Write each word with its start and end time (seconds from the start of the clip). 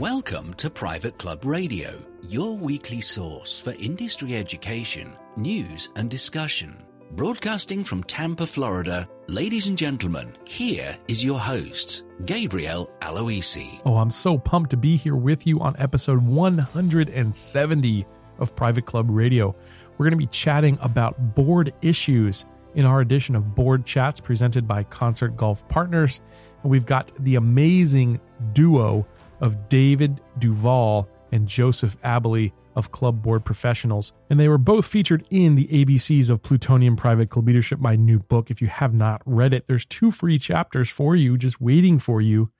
Welcome 0.00 0.54
to 0.54 0.68
Private 0.70 1.18
Club 1.18 1.44
Radio, 1.44 1.96
your 2.26 2.56
weekly 2.56 3.00
source 3.00 3.60
for 3.60 3.70
industry 3.74 4.34
education, 4.34 5.16
news, 5.36 5.88
and 5.94 6.10
discussion. 6.10 6.82
Broadcasting 7.12 7.84
from 7.84 8.02
Tampa, 8.02 8.44
Florida, 8.44 9.08
ladies 9.28 9.68
and 9.68 9.78
gentlemen, 9.78 10.36
here 10.48 10.98
is 11.06 11.24
your 11.24 11.38
host, 11.38 12.02
Gabriel 12.26 12.90
Aloisi. 13.02 13.80
Oh, 13.84 13.98
I'm 13.98 14.10
so 14.10 14.36
pumped 14.36 14.70
to 14.70 14.76
be 14.76 14.96
here 14.96 15.14
with 15.14 15.46
you 15.46 15.60
on 15.60 15.76
episode 15.78 16.26
170 16.26 18.06
of 18.40 18.56
Private 18.56 18.86
Club 18.86 19.06
Radio. 19.08 19.54
We're 19.96 20.06
going 20.06 20.18
to 20.18 20.26
be 20.26 20.26
chatting 20.26 20.76
about 20.80 21.36
board 21.36 21.72
issues 21.82 22.44
in 22.74 22.84
our 22.84 23.00
edition 23.00 23.36
of 23.36 23.54
Board 23.54 23.86
Chats 23.86 24.18
presented 24.18 24.66
by 24.66 24.82
Concert 24.82 25.36
Golf 25.36 25.68
Partners. 25.68 26.20
And 26.64 26.72
we've 26.72 26.84
got 26.84 27.12
the 27.22 27.36
amazing 27.36 28.20
duo 28.54 29.06
of 29.40 29.68
David 29.68 30.20
Duval 30.38 31.08
and 31.32 31.48
Joseph 31.48 31.96
Abley 32.02 32.52
of 32.76 32.90
Club 32.90 33.22
Board 33.22 33.44
Professionals. 33.44 34.12
And 34.30 34.38
they 34.38 34.48
were 34.48 34.58
both 34.58 34.86
featured 34.86 35.24
in 35.30 35.54
the 35.54 35.68
ABCs 35.68 36.30
of 36.30 36.42
Plutonium 36.42 36.96
Private 36.96 37.30
Club 37.30 37.46
Leadership, 37.46 37.78
my 37.78 37.96
new 37.96 38.18
book. 38.18 38.50
If 38.50 38.60
you 38.60 38.68
have 38.68 38.94
not 38.94 39.22
read 39.24 39.54
it, 39.54 39.66
there's 39.66 39.86
two 39.86 40.10
free 40.10 40.38
chapters 40.38 40.90
for 40.90 41.14
you 41.14 41.38
just 41.38 41.60
waiting 41.60 41.98
for 41.98 42.20
you 42.20 42.50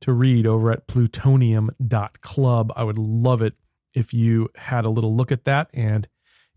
to 0.00 0.12
read 0.12 0.46
over 0.46 0.72
at 0.72 0.86
plutonium.club. 0.86 2.72
I 2.74 2.84
would 2.84 2.98
love 2.98 3.42
it 3.42 3.54
if 3.94 4.12
you 4.12 4.48
had 4.56 4.84
a 4.84 4.90
little 4.90 5.14
look 5.14 5.30
at 5.30 5.44
that. 5.44 5.68
And 5.74 6.08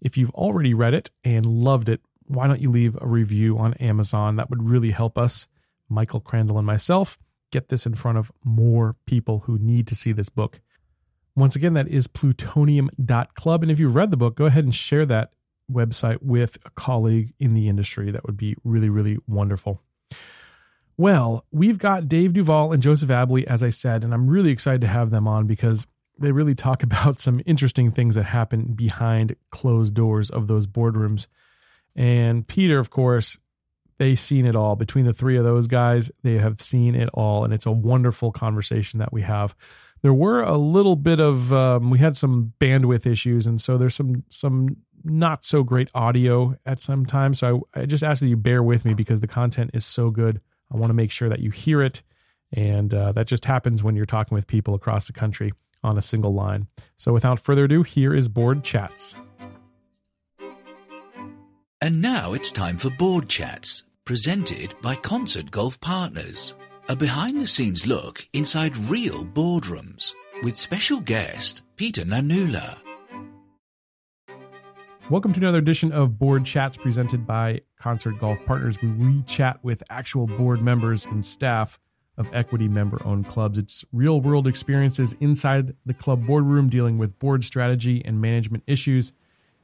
if 0.01 0.17
you've 0.17 0.31
already 0.31 0.73
read 0.73 0.93
it 0.93 1.11
and 1.23 1.45
loved 1.45 1.89
it, 1.89 2.01
why 2.27 2.47
don't 2.47 2.61
you 2.61 2.71
leave 2.71 2.97
a 2.99 3.07
review 3.07 3.57
on 3.57 3.75
Amazon? 3.75 4.37
That 4.37 4.49
would 4.49 4.63
really 4.63 4.91
help 4.91 5.17
us, 5.17 5.47
Michael 5.89 6.19
Crandall 6.19 6.57
and 6.57 6.65
myself, 6.65 7.19
get 7.51 7.69
this 7.69 7.85
in 7.85 7.95
front 7.95 8.17
of 8.17 8.31
more 8.43 8.95
people 9.05 9.39
who 9.45 9.57
need 9.57 9.87
to 9.87 9.95
see 9.95 10.11
this 10.11 10.29
book. 10.29 10.59
Once 11.35 11.55
again, 11.55 11.73
that 11.73 11.87
is 11.87 12.07
plutonium.club. 12.07 13.61
And 13.61 13.71
if 13.71 13.79
you've 13.79 13.95
read 13.95 14.11
the 14.11 14.17
book, 14.17 14.35
go 14.35 14.45
ahead 14.45 14.63
and 14.63 14.73
share 14.73 15.05
that 15.05 15.31
website 15.71 16.21
with 16.21 16.57
a 16.65 16.69
colleague 16.71 17.33
in 17.39 17.53
the 17.53 17.67
industry. 17.67 18.11
That 18.11 18.25
would 18.25 18.37
be 18.37 18.55
really, 18.63 18.89
really 18.89 19.17
wonderful. 19.27 19.81
Well, 20.97 21.45
we've 21.51 21.77
got 21.77 22.07
Dave 22.07 22.33
Duval 22.33 22.71
and 22.71 22.81
Joseph 22.81 23.09
Abley, 23.09 23.43
as 23.45 23.63
I 23.63 23.69
said, 23.69 24.03
and 24.03 24.13
I'm 24.13 24.27
really 24.27 24.51
excited 24.51 24.81
to 24.81 24.87
have 24.87 25.09
them 25.09 25.27
on 25.27 25.45
because 25.45 25.85
they 26.17 26.31
really 26.31 26.55
talk 26.55 26.83
about 26.83 27.19
some 27.19 27.41
interesting 27.45 27.91
things 27.91 28.15
that 28.15 28.23
happen 28.23 28.73
behind 28.73 29.35
closed 29.51 29.93
doors 29.93 30.29
of 30.29 30.47
those 30.47 30.67
boardrooms. 30.67 31.27
And 31.95 32.47
Peter, 32.47 32.79
of 32.79 32.89
course, 32.89 33.37
they've 33.97 34.19
seen 34.19 34.45
it 34.45 34.55
all. 34.55 34.75
Between 34.75 35.05
the 35.05 35.13
three 35.13 35.37
of 35.37 35.43
those 35.43 35.67
guys, 35.67 36.11
they 36.23 36.33
have 36.33 36.61
seen 36.61 36.95
it 36.95 37.09
all. 37.13 37.43
And 37.43 37.53
it's 37.53 37.65
a 37.65 37.71
wonderful 37.71 38.31
conversation 38.31 38.99
that 38.99 39.13
we 39.13 39.21
have. 39.21 39.55
There 40.01 40.13
were 40.13 40.43
a 40.43 40.57
little 40.57 40.95
bit 40.95 41.19
of 41.19 41.51
um, 41.51 41.89
we 41.89 41.97
had 41.97 42.15
some 42.15 42.53
bandwidth 42.59 43.05
issues, 43.05 43.47
and 43.47 43.59
so 43.59 43.77
there's 43.77 43.95
some 43.95 44.23
some 44.29 44.77
not 45.03 45.45
so 45.45 45.63
great 45.63 45.89
audio 45.95 46.55
at 46.65 46.81
some 46.81 47.05
times. 47.05 47.39
So 47.39 47.67
I, 47.73 47.81
I 47.81 47.85
just 47.85 48.03
ask 48.03 48.19
that 48.19 48.27
you 48.27 48.37
bear 48.37 48.61
with 48.61 48.85
me 48.85 48.93
because 48.93 49.19
the 49.19 49.27
content 49.27 49.71
is 49.73 49.85
so 49.85 50.11
good. 50.11 50.41
I 50.71 50.77
want 50.77 50.89
to 50.89 50.95
make 50.95 51.11
sure 51.11 51.29
that 51.29 51.39
you 51.39 51.49
hear 51.49 51.81
it, 51.81 52.03
and 52.51 52.93
uh, 52.93 53.13
that 53.13 53.25
just 53.25 53.45
happens 53.45 53.81
when 53.81 53.95
you're 53.95 54.05
talking 54.05 54.35
with 54.35 54.45
people 54.45 54.75
across 54.75 55.07
the 55.07 55.13
country 55.13 55.53
on 55.83 55.97
a 55.97 56.01
single 56.01 56.33
line. 56.33 56.67
So 56.97 57.11
without 57.13 57.39
further 57.39 57.63
ado, 57.63 57.81
here 57.81 58.13
is 58.13 58.27
Board 58.27 58.63
Chats. 58.63 59.15
And 61.85 62.01
now 62.01 62.33
it's 62.33 62.51
time 62.51 62.79
for 62.79 62.89
Board 62.89 63.29
Chats, 63.29 63.83
presented 64.05 64.73
by 64.81 64.95
Concert 64.95 65.51
Golf 65.51 65.79
Partners. 65.79 66.55
A 66.89 66.95
behind 66.95 67.39
the 67.39 67.45
scenes 67.45 67.85
look 67.85 68.27
inside 68.33 68.75
real 68.75 69.23
boardrooms 69.23 70.11
with 70.41 70.57
special 70.57 70.99
guest 70.99 71.61
Peter 71.75 72.01
Nanula. 72.01 72.79
Welcome 75.11 75.31
to 75.33 75.39
another 75.39 75.59
edition 75.59 75.91
of 75.91 76.17
Board 76.17 76.43
Chats 76.43 76.75
presented 76.75 77.27
by 77.27 77.61
Concert 77.79 78.17
Golf 78.17 78.39
Partners. 78.47 78.81
We 78.81 78.87
re 78.87 79.23
chat 79.27 79.63
with 79.63 79.83
actual 79.91 80.25
board 80.25 80.63
members 80.63 81.05
and 81.05 81.23
staff 81.23 81.79
of 82.17 82.27
equity 82.33 82.67
member 82.67 82.99
owned 83.05 83.27
clubs. 83.27 83.59
It's 83.59 83.85
real 83.93 84.21
world 84.21 84.47
experiences 84.47 85.15
inside 85.19 85.75
the 85.85 85.93
club 85.93 86.25
boardroom 86.25 86.67
dealing 86.67 86.97
with 86.97 87.19
board 87.19 87.43
strategy 87.43 88.01
and 88.03 88.19
management 88.19 88.63
issues. 88.65 89.13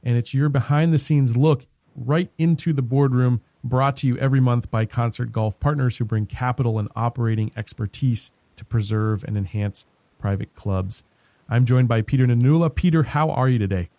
And 0.04 0.16
it's 0.16 0.32
your 0.32 0.48
behind 0.48 0.94
the 0.94 1.00
scenes 1.00 1.36
look 1.36 1.66
right 1.96 2.30
into 2.38 2.72
the 2.72 2.82
boardroom, 2.82 3.40
brought 3.64 3.96
to 3.98 4.06
you 4.06 4.16
every 4.18 4.40
month 4.40 4.70
by 4.70 4.86
Concert 4.86 5.32
Golf 5.32 5.58
Partners, 5.60 5.96
who 5.96 6.04
bring 6.04 6.26
capital 6.26 6.78
and 6.78 6.88
operating 6.96 7.52
expertise 7.56 8.32
to 8.56 8.64
preserve 8.64 9.24
and 9.24 9.36
enhance 9.36 9.84
private 10.18 10.54
clubs. 10.54 11.02
I'm 11.48 11.64
joined 11.66 11.88
by 11.88 12.02
Peter 12.02 12.26
Nanula. 12.26 12.74
Peter, 12.74 13.02
how 13.02 13.30
are 13.30 13.48
you 13.48 13.58
today? 13.58 13.90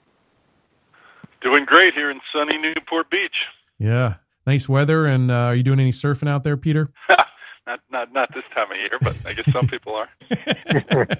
Doing 1.41 1.65
great 1.65 1.93
here 1.93 2.09
in 2.09 2.19
sunny 2.31 2.57
Newport 2.57 3.09
Beach. 3.09 3.45
Yeah, 3.77 4.15
nice 4.47 4.69
weather. 4.69 5.05
And 5.05 5.29
uh, 5.29 5.35
are 5.35 5.55
you 5.55 5.63
doing 5.63 5.79
any 5.79 5.91
surfing 5.91 6.29
out 6.29 6.43
there, 6.43 6.57
Peter? 6.57 6.89
not 7.67 7.79
not 7.91 8.13
not 8.13 8.33
this 8.33 8.43
time 8.53 8.71
of 8.71 8.77
year, 8.77 8.97
but 9.01 9.15
I 9.25 9.33
guess 9.33 9.51
some 9.51 9.67
people 9.67 9.93
are. 9.93 10.09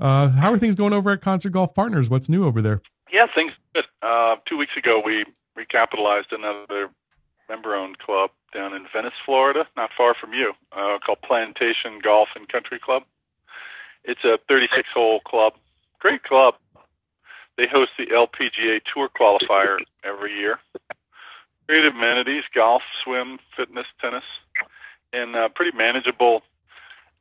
uh, 0.00 0.28
how 0.30 0.52
are 0.52 0.58
things 0.58 0.74
going 0.74 0.92
over 0.92 1.10
at 1.10 1.20
Concert 1.20 1.50
Golf 1.50 1.74
Partners? 1.74 2.08
What's 2.08 2.28
new 2.28 2.44
over 2.44 2.62
there? 2.62 2.82
Yeah, 3.12 3.26
things 3.34 3.52
good. 3.74 3.86
Uh, 4.02 4.36
two 4.46 4.56
weeks 4.56 4.76
ago, 4.76 5.02
we 5.04 5.24
recapitalized 5.56 6.32
another 6.32 6.90
member-owned 7.48 7.98
club 7.98 8.30
down 8.52 8.74
in 8.74 8.86
Venice, 8.92 9.14
Florida, 9.24 9.66
not 9.76 9.90
far 9.96 10.14
from 10.14 10.32
you, 10.32 10.52
uh, 10.72 10.98
called 11.04 11.20
Plantation 11.22 11.98
Golf 12.02 12.28
and 12.34 12.48
Country 12.48 12.78
Club. 12.78 13.04
It's 14.04 14.24
a 14.24 14.38
36-hole 14.50 15.20
club, 15.20 15.54
great 15.98 16.22
club. 16.22 16.54
They 17.56 17.66
host 17.66 17.92
the 17.98 18.06
LPGA 18.06 18.80
Tour 18.92 19.08
qualifier 19.08 19.78
every 20.02 20.36
year. 20.36 20.58
Great 21.68 21.86
amenities: 21.86 22.44
golf, 22.52 22.82
swim, 23.02 23.38
fitness, 23.56 23.86
tennis 24.00 24.24
and 25.14 25.36
uh, 25.36 25.48
pretty 25.48 25.76
manageable 25.76 26.42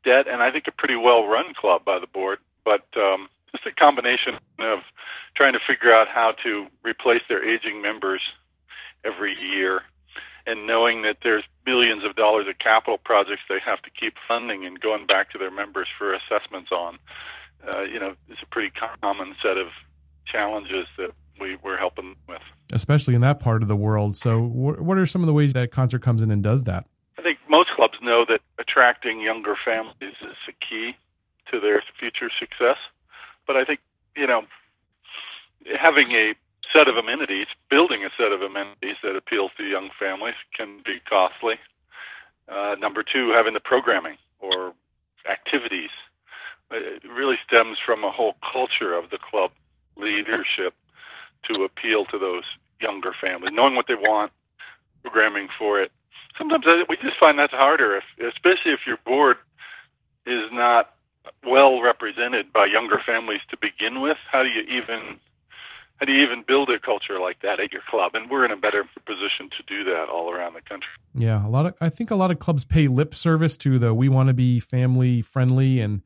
debt, 0.04 0.28
and 0.28 0.42
I 0.42 0.52
think 0.52 0.68
a 0.68 0.72
pretty 0.72 0.96
well 0.96 1.28
run 1.28 1.54
club 1.54 1.86
by 1.86 2.00
the 2.00 2.08
board. 2.08 2.40
But 2.66 2.86
um, 2.98 3.30
just 3.54 3.66
a 3.66 3.72
combination 3.72 4.36
of 4.60 4.80
trying 5.36 5.54
to 5.54 5.60
figure 5.60 5.94
out 5.94 6.08
how 6.08 6.34
to 6.44 6.68
replace 6.84 7.22
their 7.30 7.44
aging 7.44 7.82
members 7.82 8.22
every 9.04 9.40
year, 9.40 9.84
and 10.46 10.68
knowing 10.68 11.02
that 11.04 11.18
there's 11.24 11.44
billions 11.66 12.04
of 12.04 12.16
dollars 12.16 12.48
of 12.48 12.58
capital 12.60 12.98
projects 12.98 13.42
they 13.50 13.60
have 13.60 13.82
to 13.82 13.90
keep 13.90 14.16
funding 14.28 14.66
and 14.66 14.80
going 14.80 15.06
back 15.06 15.32
to 15.32 15.38
their 15.38 15.52
members 15.52 15.88
for 15.98 16.14
assessments 16.14 16.72
on. 16.72 16.98
Uh, 17.74 17.82
you 17.82 18.00
know, 18.00 18.16
it's 18.30 18.42
a 18.42 18.46
pretty 18.48 18.72
common 19.02 19.36
set 19.42 19.58
of 19.58 19.68
challenges 20.26 20.88
that 20.98 21.12
we, 21.40 21.58
we're 21.64 21.78
helping 21.78 22.16
with. 22.28 22.42
Especially 22.72 23.16
in 23.16 23.22
that 23.22 23.40
part 23.40 23.62
of 23.62 23.68
the 23.68 23.76
world. 23.76 24.18
So, 24.18 24.42
what 24.42 24.98
are 24.98 25.06
some 25.06 25.22
of 25.22 25.28
the 25.28 25.34
ways 25.34 25.54
that 25.54 25.72
concert 25.72 26.02
comes 26.02 26.22
in 26.22 26.32
and 26.32 26.44
does 26.44 26.64
that? 26.64 26.86
I 27.18 27.22
think 27.22 27.40
most 27.50 27.70
clubs 27.72 27.98
know 28.02 28.26
that 28.28 28.42
attracting 28.58 29.22
younger 29.22 29.56
families 29.64 29.96
is 30.02 30.36
a 30.48 30.52
key 30.54 30.96
to 31.52 31.60
their 31.60 31.84
future 32.00 32.30
success. 32.40 32.78
But 33.46 33.58
I 33.58 33.66
think, 33.66 33.80
you 34.16 34.28
know, 34.28 34.44
having 35.78 36.12
a 36.12 36.36
set 36.72 36.88
of 36.88 36.98
amenities, 36.98 37.48
building 37.70 38.04
a 38.04 38.10
set 38.18 38.32
of 38.32 38.42
amenities 38.42 38.96
that 39.04 39.16
appeals 39.16 39.52
to 39.58 39.64
young 39.64 39.90
families 40.00 40.36
can 40.56 40.82
be 40.84 41.00
costly. 41.00 41.56
Uh, 42.48 42.76
number 42.80 43.04
two, 43.04 43.30
having 43.30 43.54
the 43.54 43.60
programming 43.60 44.18
or 44.40 44.74
activities. 45.30 45.92
It 46.72 47.04
really 47.04 47.38
stems 47.46 47.78
from 47.86 48.04
a 48.04 48.12
whole 48.12 48.36
culture 48.52 48.94
of 48.94 49.10
the 49.10 49.18
club 49.18 49.52
leadership 49.96 50.74
to 51.44 51.64
appeal 51.64 52.06
to 52.06 52.18
those 52.18 52.46
younger 52.82 53.14
families, 53.14 53.54
knowing 53.54 53.76
what 53.76 53.88
they 53.88 53.96
want, 53.96 54.32
programming 55.04 55.50
for 55.58 55.82
it, 55.82 55.92
sometimes 56.38 56.66
we 56.90 56.98
just 56.98 57.18
find 57.18 57.38
that's 57.38 57.54
harder, 57.54 57.98
if, 57.98 58.04
especially 58.34 58.72
if 58.72 58.86
your 58.86 58.98
board 59.06 59.38
is 60.26 60.44
not 60.52 60.93
well 61.46 61.82
represented 61.82 62.52
by 62.54 62.66
younger 62.66 63.00
families 63.06 63.42
to 63.50 63.58
begin 63.58 64.02
with. 64.02 64.18
How 64.32 64.44
do 64.44 64.50
you 64.50 64.62
even 64.62 65.20
how 65.98 66.06
do 66.06 66.12
you 66.12 66.24
even 66.24 66.44
build 66.46 66.70
a 66.70 66.80
culture 66.80 67.20
like 67.20 67.42
that 67.42 67.60
at 67.60 67.72
your 67.72 67.82
club? 67.90 68.16
And 68.16 68.30
we're 68.30 68.44
in 68.46 68.52
a 68.52 68.58
better 68.58 68.84
position 69.06 69.50
to 69.58 69.64
do 69.68 69.84
that 69.86 70.10
all 70.10 70.32
around 70.32 70.54
the 70.54 70.62
country. 70.62 70.92
Yeah, 71.16 71.46
a 71.46 71.50
lot 71.50 71.66
of 71.66 71.76
I 71.80 71.90
think 71.90 72.12
a 72.12 72.16
lot 72.16 72.32
of 72.32 72.40
clubs 72.40 72.66
pay 72.66 72.88
lip 72.88 73.16
service 73.16 73.58
to 73.58 73.80
the 73.80 73.94
we 73.94 74.10
want 74.10 74.28
to 74.28 74.34
be 74.34 74.60
family 74.60 75.22
friendly 75.22 75.80
and 75.80 76.02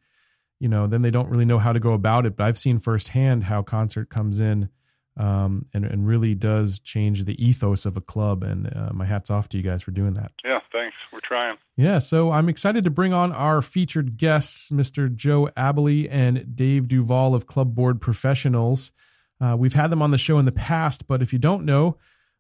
you 0.60 0.68
know, 0.68 0.88
then 0.88 1.02
they 1.02 1.12
don't 1.12 1.30
really 1.30 1.46
know 1.46 1.60
how 1.60 1.72
to 1.72 1.80
go 1.80 1.94
about 1.94 2.26
it. 2.26 2.36
But 2.36 2.46
I've 2.46 2.60
seen 2.60 2.80
firsthand 2.80 3.44
how 3.44 3.62
concert 3.62 4.10
comes 4.10 4.40
in 4.40 4.70
um, 5.18 5.66
and, 5.74 5.86
and 5.86 6.08
really 6.08 6.36
does 6.36 6.80
change 6.80 7.26
the 7.26 7.44
ethos 7.44 7.86
of 7.86 7.98
a 7.98 8.02
club. 8.02 8.44
And 8.44 8.68
uh, 8.76 8.90
my 8.94 9.06
hat's 9.06 9.30
off 9.30 9.50
to 9.50 9.58
you 9.58 9.64
guys 9.64 9.84
for 9.84 9.92
doing 9.92 10.14
that. 10.16 10.32
Yeah, 10.44 10.57
thanks. 10.72 10.96
We're 11.12 11.20
trying. 11.20 11.58
Yeah, 11.76 12.00
so 12.00 12.32
I'm 12.32 12.50
excited 12.50 12.84
to 12.86 12.90
bring 12.90 13.14
on 13.14 13.32
our 13.32 13.62
featured 13.62 14.18
guests, 14.18 14.70
Mr. 14.72 15.14
Joe 15.14 15.50
Abley 15.58 16.08
and 16.10 16.56
Dave 16.56 16.88
Duval 16.88 17.36
of 17.36 17.48
Club 17.48 17.76
Board 17.76 18.02
Professionals. 18.02 18.92
Uh, 19.40 19.56
we've 19.58 19.74
had 19.74 19.90
them 19.90 20.02
on 20.02 20.12
the 20.12 20.18
show 20.18 20.40
in 20.40 20.46
the 20.46 20.52
past, 20.52 21.08
but 21.08 21.22
if 21.22 21.32
you 21.32 21.40
don't 21.40 21.66
know, 21.66 21.98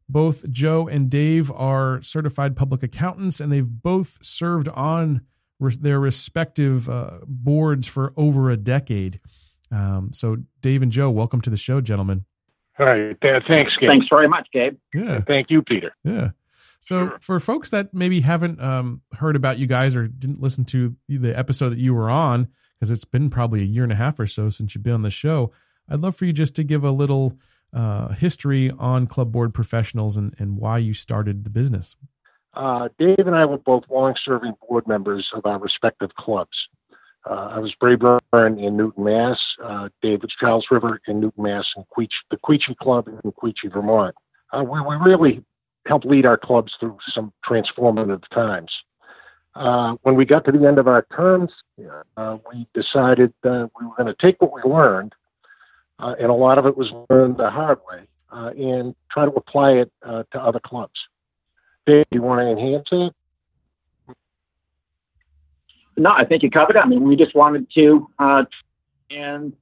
both 0.09 0.49
Joe 0.49 0.87
and 0.87 1.09
Dave 1.09 1.51
are 1.51 2.01
certified 2.01 2.55
public 2.55 2.83
accountants, 2.83 3.39
and 3.39 3.51
they've 3.51 3.67
both 3.67 4.17
served 4.21 4.67
on 4.69 5.21
their 5.59 5.99
respective 5.99 6.89
uh, 6.89 7.19
boards 7.25 7.87
for 7.87 8.13
over 8.15 8.49
a 8.49 8.57
decade. 8.57 9.19
Um, 9.71 10.11
so, 10.13 10.37
Dave 10.61 10.81
and 10.81 10.91
Joe, 10.91 11.09
welcome 11.09 11.41
to 11.41 11.49
the 11.49 11.57
show, 11.57 11.81
gentlemen. 11.81 12.25
All 12.79 12.85
right. 12.85 13.17
Thanks, 13.21 13.75
Gabe. 13.75 13.89
Thanks 13.89 14.07
very 14.09 14.27
much, 14.27 14.47
Gabe. 14.53 14.77
Yeah. 14.93 15.15
And 15.15 15.25
thank 15.25 15.49
you, 15.49 15.61
Peter. 15.61 15.93
Yeah. 16.03 16.29
So, 16.79 17.09
sure. 17.09 17.19
for 17.21 17.39
folks 17.39 17.71
that 17.71 17.93
maybe 17.93 18.21
haven't 18.21 18.61
um, 18.61 19.01
heard 19.13 19.35
about 19.35 19.57
you 19.57 19.67
guys 19.67 19.95
or 19.95 20.07
didn't 20.07 20.41
listen 20.41 20.65
to 20.65 20.95
the 21.09 21.37
episode 21.37 21.71
that 21.71 21.79
you 21.79 21.93
were 21.93 22.09
on, 22.09 22.47
because 22.79 22.91
it's 22.91 23.05
been 23.05 23.29
probably 23.29 23.61
a 23.61 23.65
year 23.65 23.83
and 23.83 23.91
a 23.91 23.95
half 23.95 24.19
or 24.19 24.27
so 24.27 24.49
since 24.49 24.75
you've 24.75 24.83
been 24.83 24.93
on 24.93 25.01
the 25.01 25.09
show, 25.09 25.51
I'd 25.89 25.99
love 25.99 26.15
for 26.15 26.25
you 26.25 26.33
just 26.33 26.55
to 26.55 26.63
give 26.63 26.83
a 26.83 26.91
little 26.91 27.33
uh, 27.73 28.09
history 28.09 28.71
on 28.77 29.07
Club 29.07 29.31
Board 29.31 29.53
Professionals 29.53 30.17
and, 30.17 30.35
and 30.39 30.57
why 30.57 30.77
you 30.77 30.93
started 30.93 31.43
the 31.43 31.49
business. 31.49 31.95
Uh, 32.53 32.89
Dave 32.97 33.19
and 33.19 33.35
I 33.35 33.45
were 33.45 33.57
both 33.57 33.83
long 33.89 34.15
serving 34.15 34.53
board 34.67 34.87
members 34.87 35.31
of 35.33 35.45
our 35.45 35.59
respective 35.59 36.15
clubs. 36.15 36.67
Uh, 37.29 37.49
I 37.51 37.59
was 37.59 37.75
Braeburn 37.75 38.19
in 38.33 38.77
Newton, 38.77 39.03
Mass. 39.03 39.55
Uh, 39.61 39.89
David's 40.01 40.33
Charles 40.35 40.67
River 40.71 41.01
in 41.07 41.19
Newton, 41.19 41.43
Mass. 41.43 41.73
And 41.75 41.85
Queech, 41.95 42.13
the 42.31 42.37
Quechee 42.37 42.77
Club 42.77 43.07
in 43.07 43.31
Quechee, 43.31 43.71
Vermont. 43.71 44.15
Uh, 44.51 44.63
we, 44.63 44.79
we 44.81 44.95
really 44.95 45.43
helped 45.87 46.05
lead 46.05 46.25
our 46.25 46.37
clubs 46.37 46.75
through 46.79 46.97
some 47.07 47.33
transformative 47.45 48.27
times. 48.29 48.83
Uh, 49.55 49.95
when 50.03 50.15
we 50.15 50.25
got 50.25 50.45
to 50.45 50.51
the 50.51 50.67
end 50.67 50.77
of 50.77 50.87
our 50.87 51.07
terms, 51.15 51.51
uh, 52.15 52.37
we 52.51 52.67
decided 52.73 53.33
we 53.43 53.49
were 53.49 53.95
going 53.97 54.05
to 54.05 54.13
take 54.13 54.39
what 54.41 54.53
we 54.53 54.61
learned, 54.69 55.13
uh, 55.99 56.15
and 56.19 56.29
a 56.29 56.33
lot 56.33 56.59
of 56.59 56.65
it 56.67 56.77
was 56.77 56.91
learned 57.09 57.37
the 57.37 57.49
hard 57.49 57.79
way, 57.91 58.01
uh, 58.31 58.51
and 58.55 58.95
try 59.09 59.25
to 59.25 59.31
apply 59.31 59.71
it 59.73 59.91
uh, 60.03 60.23
to 60.31 60.39
other 60.39 60.59
clubs. 60.59 61.07
Dave, 61.87 62.05
you 62.11 62.21
want 62.21 62.39
to 62.39 62.47
enhance 62.47 62.89
it? 62.91 63.13
No, 65.95 66.11
I 66.11 66.25
think 66.25 66.43
you 66.43 66.51
covered 66.51 66.75
it. 66.75 66.79
I 66.79 66.85
mean, 66.85 67.03
we 67.03 67.15
just 67.15 67.33
wanted 67.33 67.71
to 67.71 68.07
uh, 68.19 68.45
and 69.09 69.53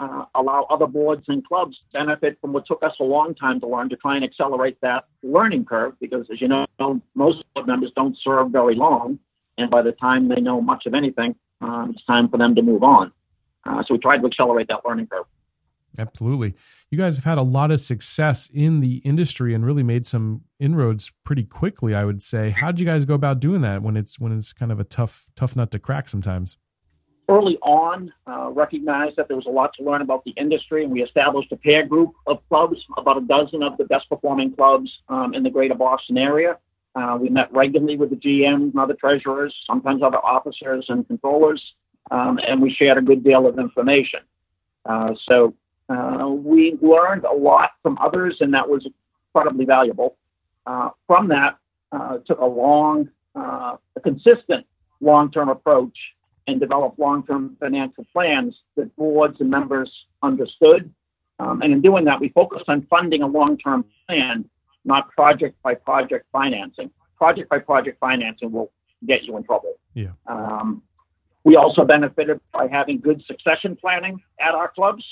uh, 0.00 0.24
allow 0.34 0.66
other 0.70 0.86
boards 0.86 1.24
and 1.28 1.46
clubs 1.46 1.78
benefit 1.92 2.38
from 2.40 2.52
what 2.52 2.66
took 2.66 2.82
us 2.82 2.94
a 3.00 3.04
long 3.04 3.34
time 3.34 3.60
to 3.60 3.66
learn 3.66 3.88
to 3.88 3.96
try 3.96 4.14
and 4.14 4.24
accelerate 4.24 4.78
that 4.80 5.04
learning 5.22 5.64
curve 5.64 5.94
because, 6.00 6.26
as 6.32 6.40
you 6.40 6.48
know, 6.48 6.66
most 7.14 7.44
club 7.54 7.66
members 7.66 7.90
don't 7.96 8.16
serve 8.22 8.50
very 8.50 8.74
long. 8.74 9.18
And 9.56 9.70
by 9.70 9.82
the 9.82 9.92
time 9.92 10.28
they 10.28 10.40
know 10.40 10.60
much 10.60 10.86
of 10.86 10.94
anything, 10.94 11.34
um, 11.60 11.92
it's 11.94 12.04
time 12.04 12.28
for 12.28 12.36
them 12.36 12.54
to 12.54 12.62
move 12.62 12.84
on. 12.84 13.12
Uh, 13.64 13.82
so 13.82 13.94
we 13.94 13.98
tried 13.98 14.18
to 14.18 14.26
accelerate 14.26 14.68
that 14.68 14.84
learning 14.84 15.08
curve. 15.08 15.26
Absolutely. 15.98 16.54
You 16.90 16.98
guys 16.98 17.16
have 17.16 17.24
had 17.24 17.38
a 17.38 17.42
lot 17.42 17.72
of 17.72 17.80
success 17.80 18.48
in 18.52 18.80
the 18.80 18.96
industry 18.98 19.52
and 19.52 19.66
really 19.66 19.82
made 19.82 20.06
some 20.06 20.42
inroads 20.60 21.10
pretty 21.24 21.42
quickly, 21.42 21.94
I 21.94 22.04
would 22.04 22.22
say. 22.22 22.50
How 22.50 22.70
did 22.70 22.78
you 22.78 22.86
guys 22.86 23.04
go 23.04 23.14
about 23.14 23.40
doing 23.40 23.62
that 23.62 23.82
when 23.82 23.96
it's 23.96 24.18
when 24.18 24.30
it's 24.30 24.52
kind 24.52 24.70
of 24.70 24.78
a 24.78 24.84
tough 24.84 25.26
tough 25.34 25.56
nut 25.56 25.72
to 25.72 25.78
crack 25.78 26.08
sometimes? 26.08 26.56
Early 27.28 27.58
on, 27.58 28.10
uh, 28.26 28.50
recognized 28.52 29.16
that 29.16 29.28
there 29.28 29.36
was 29.36 29.44
a 29.44 29.50
lot 29.50 29.74
to 29.74 29.82
learn 29.82 30.00
about 30.00 30.24
the 30.24 30.30
industry, 30.30 30.82
and 30.82 30.90
we 30.90 31.02
established 31.02 31.52
a 31.52 31.56
peer 31.56 31.84
group 31.84 32.14
of 32.26 32.40
clubs, 32.48 32.82
about 32.96 33.18
a 33.18 33.20
dozen 33.20 33.62
of 33.62 33.76
the 33.76 33.84
best 33.84 34.08
performing 34.08 34.52
clubs 34.52 35.00
um, 35.10 35.34
in 35.34 35.42
the 35.42 35.50
greater 35.50 35.74
Boston 35.74 36.16
area. 36.16 36.56
Uh, 36.94 37.18
we 37.20 37.28
met 37.28 37.52
regularly 37.52 37.98
with 37.98 38.08
the 38.08 38.16
GMs 38.16 38.70
and 38.70 38.78
other 38.78 38.94
treasurers, 38.94 39.54
sometimes 39.66 40.02
other 40.02 40.24
officers 40.24 40.86
and 40.88 41.06
controllers, 41.06 41.74
um, 42.10 42.40
and 42.44 42.62
we 42.62 42.72
shared 42.72 42.96
a 42.96 43.02
good 43.02 43.22
deal 43.22 43.46
of 43.46 43.58
information. 43.58 44.20
Uh, 44.86 45.14
so 45.28 45.54
uh, 45.90 46.26
we 46.28 46.78
learned 46.80 47.24
a 47.24 47.32
lot 47.32 47.72
from 47.82 47.98
others, 48.00 48.38
and 48.40 48.54
that 48.54 48.66
was 48.66 48.86
incredibly 49.34 49.66
valuable. 49.66 50.16
Uh, 50.66 50.88
from 51.06 51.28
that, 51.28 51.58
uh, 51.92 52.18
took 52.26 52.40
a 52.40 52.46
long, 52.46 53.10
a 53.34 53.78
consistent 54.02 54.66
long-term 55.00 55.50
approach 55.50 55.96
and 56.48 56.58
develop 56.58 56.94
long-term 56.98 57.56
financial 57.60 58.04
plans 58.12 58.56
that 58.74 58.94
boards 58.96 59.40
and 59.40 59.50
members 59.50 59.90
understood. 60.22 60.92
Um, 61.38 61.60
and 61.62 61.72
in 61.72 61.82
doing 61.82 62.06
that, 62.06 62.18
we 62.20 62.30
focused 62.30 62.68
on 62.68 62.86
funding 62.86 63.22
a 63.22 63.26
long-term 63.26 63.84
plan, 64.08 64.48
not 64.84 65.10
project 65.10 65.62
by 65.62 65.74
project 65.74 66.26
financing. 66.32 66.90
Project 67.16 67.50
by 67.50 67.58
project 67.58 68.00
financing 68.00 68.50
will 68.50 68.72
get 69.06 69.24
you 69.24 69.36
in 69.36 69.44
trouble. 69.44 69.74
Yeah. 69.92 70.12
Um, 70.26 70.82
we 71.44 71.56
also 71.56 71.84
benefited 71.84 72.40
by 72.52 72.66
having 72.66 72.98
good 72.98 73.22
succession 73.26 73.76
planning 73.76 74.20
at 74.40 74.54
our 74.54 74.68
clubs 74.68 75.04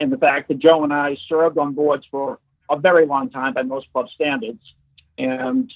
and 0.00 0.12
the 0.12 0.18
fact 0.18 0.48
that 0.48 0.58
Joe 0.58 0.82
and 0.82 0.92
I 0.92 1.16
served 1.28 1.56
on 1.56 1.72
boards 1.72 2.04
for 2.10 2.40
a 2.68 2.76
very 2.76 3.06
long 3.06 3.30
time 3.30 3.54
by 3.54 3.62
most 3.62 3.86
club 3.92 4.08
standards. 4.10 4.62
And, 5.18 5.72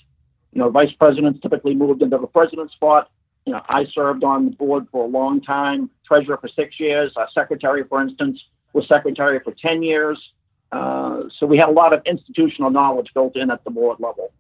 you 0.53 0.59
know, 0.61 0.71
vice 0.71 0.93
presidents 0.93 1.41
typically 1.41 1.75
moved 1.75 2.03
into 2.03 2.19
the 2.19 2.27
president's 2.27 2.75
spot. 2.75 3.11
You 3.49 3.55
know, 3.55 3.63
I 3.67 3.87
served 3.87 4.25
on 4.25 4.45
the 4.45 4.51
board 4.51 4.89
for 4.93 5.07
a 5.07 5.09
long 5.09 5.41
time, 5.41 5.89
treasurer 6.07 6.37
for 6.37 6.49
six 6.49 6.79
years. 6.79 7.15
Our 7.17 7.31
secretary, 7.33 7.83
for 7.83 8.03
instance, 8.03 8.45
was 8.75 8.87
secretary 8.87 9.41
for 9.41 9.53
10 9.53 9.83
years. 9.83 10.19
Uh, 10.71 11.23
so 11.35 11.47
we 11.47 11.57
had 11.57 11.71
a 11.71 11.73
lot 11.73 11.95
of 11.95 12.03
institutional 12.05 12.69
knowledge 12.69 13.09
built 13.15 13.37
in 13.37 13.51
at 13.51 13.65
the 13.65 13.71
board 13.71 14.01
level. 14.01 14.35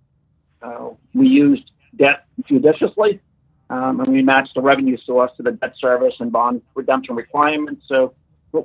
Uh, 0.60 0.90
we 1.14 1.26
used 1.26 1.70
debt 1.96 2.26
judiciously, 2.44 3.18
um, 3.70 4.00
and 4.00 4.12
we 4.12 4.20
matched 4.20 4.52
the 4.54 4.60
revenue 4.60 4.98
source 4.98 5.32
to 5.38 5.42
the 5.42 5.52
debt 5.52 5.72
service 5.78 6.16
and 6.20 6.30
bond 6.30 6.60
redemption 6.74 7.16
requirements. 7.16 7.86
So 7.88 8.12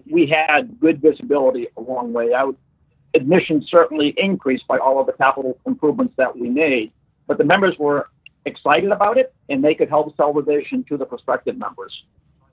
we 0.06 0.26
had 0.26 0.78
good 0.82 1.02
visibility 1.02 1.70
a 1.78 1.82
long 1.82 2.12
way 2.12 2.34
out. 2.34 2.58
Admissions 3.14 3.70
certainly 3.70 4.10
increased 4.18 4.68
by 4.68 4.78
all 4.78 5.00
of 5.00 5.06
the 5.06 5.14
capital 5.14 5.58
improvements 5.66 6.16
that 6.18 6.38
we 6.38 6.50
made, 6.50 6.92
but 7.28 7.38
the 7.38 7.46
members 7.46 7.80
were 7.80 8.10
excited 8.46 8.92
about 8.92 9.18
it 9.18 9.34
and 9.50 9.64
they 9.64 9.76
could 9.76 9.90
help 9.90 10.16
sell 10.18 10.34
the 10.34 10.42
vision 10.42 10.84
to 10.86 10.98
the 10.98 11.06
prospective 11.06 11.58
members. 11.58 12.04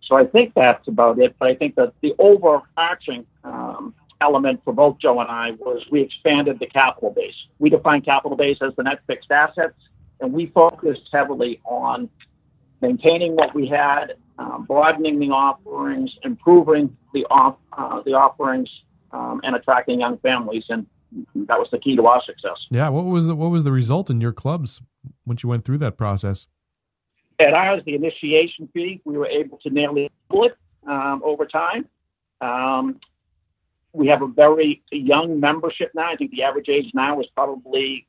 So 0.02 0.16
I 0.16 0.26
think 0.26 0.54
that's 0.54 0.87
about 0.88 1.19
it. 1.19 1.37
But 1.38 1.48
I 1.48 1.54
think 1.54 1.75
that 1.76 1.92
the 2.00 2.14
overarching 2.19 3.26
um, 3.44 3.94
element 4.20 4.60
for 4.64 4.72
both 4.72 4.98
Joe 4.98 5.20
and 5.20 5.31
I 5.31 5.52
was 5.52 5.84
we 5.90 6.00
expanded 6.00 6.58
the 6.58 6.66
capital 6.66 7.10
base. 7.10 7.34
We 7.58 7.70
define 7.70 8.02
capital 8.02 8.37
base 8.37 8.58
as 8.60 8.75
the 8.76 8.82
net 8.82 9.00
fixed 9.06 9.31
assets, 9.31 9.76
and 10.20 10.32
we 10.32 10.46
focused 10.46 11.08
heavily 11.12 11.60
on 11.64 12.08
maintaining 12.81 13.36
what 13.36 13.54
we 13.54 13.66
had 13.66 14.14
um, 14.38 14.64
broadening 14.64 15.19
the 15.19 15.31
offerings, 15.31 16.16
improving 16.22 16.96
the 17.12 17.26
off 17.31 17.56
uh, 17.74 18.00
the 18.03 18.15
offerings, 18.15 18.70
um, 19.12 19.41
and 19.44 19.55
attracting 19.55 20.00
young 20.00 20.19
families, 20.19 20.65
and 20.70 20.86
that 21.34 21.58
was 21.58 21.69
the 21.70 21.79
key 21.79 21.96
to 21.96 22.06
our 22.06 22.22
success. 22.22 22.67
Yeah, 22.70 22.88
what 22.88 23.05
was 23.05 23.26
the, 23.26 23.34
what 23.34 23.50
was 23.50 23.64
the 23.64 23.72
result 23.72 24.10
in 24.10 24.20
your 24.20 24.32
clubs 24.32 24.81
once 25.26 25.43
you 25.43 25.48
went 25.48 25.64
through 25.64 25.79
that 25.79 25.96
process? 25.96 26.46
At 27.38 27.55
ours, 27.55 27.82
the 27.84 27.94
initiation 27.94 28.69
fee, 28.72 29.00
we 29.05 29.17
were 29.17 29.26
able 29.26 29.58
to 29.58 29.70
nearly 29.70 30.10
double 30.29 30.44
it 30.44 30.56
um, 30.86 31.22
over 31.24 31.46
time. 31.46 31.88
Um, 32.40 33.00
we 33.93 34.08
have 34.08 34.22
a 34.22 34.26
very 34.26 34.82
young 34.93 35.40
membership 35.40 35.90
now. 35.94 36.10
I 36.10 36.17
think 36.17 36.31
the 36.31 36.43
average 36.43 36.69
age 36.69 36.90
now 36.94 37.20
is 37.20 37.26
probably 37.34 38.06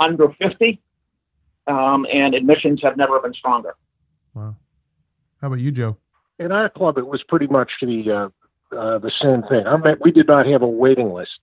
under 0.00 0.30
50, 0.30 0.80
um, 1.66 2.06
and 2.12 2.34
admissions 2.34 2.82
have 2.82 2.96
never 2.96 3.20
been 3.20 3.34
stronger. 3.34 3.74
Wow. 4.34 4.56
How 5.40 5.46
about 5.46 5.60
you, 5.60 5.70
Joe? 5.70 5.96
In 6.38 6.50
our 6.52 6.68
club, 6.68 6.98
it 6.98 7.06
was 7.06 7.22
pretty 7.22 7.46
much 7.46 7.72
the 7.80 8.10
uh, 8.10 8.28
uh, 8.76 8.98
the 8.98 9.10
same 9.10 9.42
thing. 9.42 9.66
I 9.66 9.76
mean, 9.76 9.96
we 10.00 10.12
did 10.12 10.28
not 10.28 10.46
have 10.46 10.62
a 10.62 10.66
waiting 10.66 11.12
list 11.12 11.38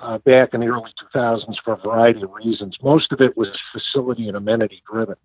uh, 0.00 0.18
back 0.18 0.54
in 0.54 0.60
the 0.60 0.66
early 0.66 0.92
2000s 1.14 1.56
for 1.62 1.74
a 1.74 1.76
variety 1.76 2.22
of 2.22 2.32
reasons. 2.32 2.78
Most 2.82 3.12
of 3.12 3.20
it 3.20 3.36
was 3.36 3.60
facility 3.72 4.28
and 4.28 4.36
amenity 4.36 4.82
driven. 4.90 5.16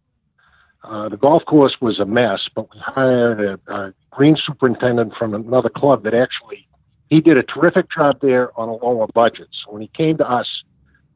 Uh, 0.83 1.07
the 1.07 1.17
golf 1.17 1.45
course 1.45 1.79
was 1.79 1.99
a 1.99 2.05
mess, 2.05 2.49
but 2.53 2.69
we 2.73 2.79
hired 2.79 3.39
a, 3.39 3.73
a 3.73 3.93
green 4.11 4.35
superintendent 4.35 5.15
from 5.15 5.33
another 5.33 5.69
club 5.69 6.03
that 6.03 6.13
actually 6.13 6.67
he 7.09 7.21
did 7.21 7.37
a 7.37 7.43
terrific 7.43 7.89
job 7.89 8.19
there 8.21 8.57
on 8.59 8.67
a 8.67 8.73
lower 8.73 9.07
budget. 9.07 9.47
So 9.51 9.71
when 9.71 9.81
he 9.81 9.87
came 9.89 10.17
to 10.17 10.29
us, 10.29 10.63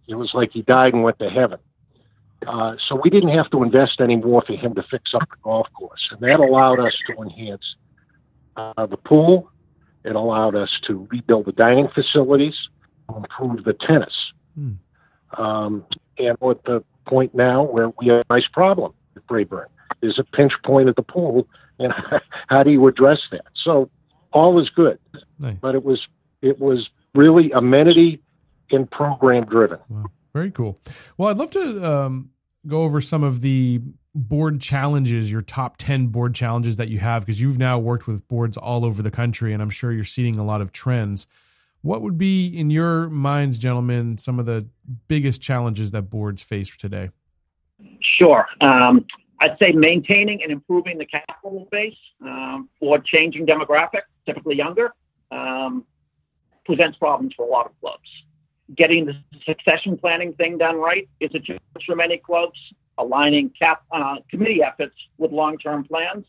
it 0.07 0.15
was 0.15 0.33
like 0.33 0.51
he 0.51 0.61
died 0.61 0.93
and 0.93 1.03
went 1.03 1.19
to 1.19 1.29
heaven. 1.29 1.59
Uh, 2.45 2.77
so 2.77 2.95
we 2.95 3.09
didn't 3.09 3.29
have 3.29 3.49
to 3.49 3.63
invest 3.63 3.99
any 3.99 4.15
more 4.15 4.41
for 4.41 4.53
him 4.53 4.75
to 4.75 4.83
fix 4.83 5.13
up 5.13 5.27
the 5.29 5.35
golf 5.41 5.67
course. 5.73 6.09
And 6.11 6.21
that 6.21 6.39
allowed 6.39 6.79
us 6.79 6.97
to 7.07 7.21
enhance 7.21 7.75
uh, 8.55 8.85
the 8.85 8.97
pool. 8.97 9.51
It 10.03 10.15
allowed 10.15 10.55
us 10.55 10.79
to 10.83 11.07
rebuild 11.11 11.45
the 11.45 11.51
dining 11.51 11.89
facilities, 11.89 12.69
improve 13.15 13.63
the 13.63 13.73
tennis. 13.73 14.33
Hmm. 14.55 14.73
Um, 15.37 15.85
and 16.17 16.37
we're 16.39 16.51
at 16.51 16.63
the 16.63 16.83
point 17.05 17.35
now 17.35 17.63
where 17.63 17.89
we 17.99 18.07
have 18.07 18.23
a 18.29 18.33
nice 18.33 18.47
problem 18.47 18.93
with 19.13 19.25
Braeburn. 19.27 19.67
There's 20.01 20.19
a 20.19 20.23
pinch 20.23 20.53
point 20.63 20.89
at 20.89 20.95
the 20.95 21.03
pool, 21.03 21.47
and 21.79 21.93
how 22.47 22.63
do 22.63 22.71
you 22.71 22.85
address 22.87 23.27
that? 23.31 23.45
So 23.53 23.89
all 24.31 24.59
is 24.59 24.69
good, 24.69 24.99
nice. 25.39 25.57
but 25.59 25.75
it 25.75 25.83
was 25.83 26.07
it 26.41 26.59
was 26.59 26.89
really 27.13 27.51
amenity 27.51 28.21
and 28.71 28.89
program 28.89 29.45
driven. 29.45 29.79
Wow. 29.89 30.05
Very 30.33 30.51
cool. 30.51 30.77
Well, 31.17 31.29
I'd 31.29 31.37
love 31.37 31.49
to 31.51 31.83
um, 31.83 32.29
go 32.67 32.83
over 32.83 33.01
some 33.01 33.23
of 33.23 33.41
the 33.41 33.81
board 34.13 34.61
challenges, 34.61 35.31
your 35.31 35.41
top 35.41 35.77
10 35.77 36.07
board 36.07 36.35
challenges 36.35 36.77
that 36.77 36.89
you 36.89 36.99
have, 36.99 37.23
because 37.25 37.39
you've 37.41 37.57
now 37.57 37.79
worked 37.79 38.07
with 38.07 38.27
boards 38.27 38.57
all 38.57 38.85
over 38.85 39.01
the 39.01 39.11
country, 39.11 39.53
and 39.53 39.61
I'm 39.61 39.69
sure 39.69 39.91
you're 39.91 40.03
seeing 40.03 40.37
a 40.37 40.45
lot 40.45 40.61
of 40.61 40.71
trends. 40.71 41.27
What 41.81 42.01
would 42.01 42.17
be, 42.17 42.47
in 42.47 42.69
your 42.69 43.09
minds, 43.09 43.57
gentlemen, 43.57 44.17
some 44.17 44.39
of 44.39 44.45
the 44.45 44.67
biggest 45.07 45.41
challenges 45.41 45.91
that 45.91 46.03
boards 46.03 46.41
face 46.41 46.75
today? 46.75 47.11
Sure. 47.99 48.45
Um, 48.61 49.05
I'd 49.39 49.57
say 49.59 49.71
maintaining 49.71 50.41
and 50.41 50.51
improving 50.51 50.97
the 50.97 51.05
capital 51.05 51.67
base 51.71 51.95
um, 52.21 52.69
for 52.79 52.99
changing 52.99 53.45
demographic, 53.45 54.01
typically 54.25 54.55
younger, 54.55 54.91
um, 55.31 55.85
presents 56.65 56.97
problems 56.97 57.33
for 57.35 57.45
a 57.45 57.49
lot 57.49 57.67
of 57.67 57.79
clubs. 57.79 58.09
Getting 58.75 59.05
the 59.05 59.13
succession 59.45 59.97
planning 59.97 60.33
thing 60.33 60.57
done 60.57 60.77
right 60.77 61.07
is 61.19 61.29
a 61.33 61.39
challenge 61.39 61.85
for 61.85 61.95
many 61.95 62.17
clubs. 62.17 62.59
Aligning 62.97 63.51
cap, 63.51 63.83
uh, 63.91 64.15
committee 64.29 64.63
efforts 64.63 64.95
with 65.19 65.31
long-term 65.31 65.83
plans 65.83 66.25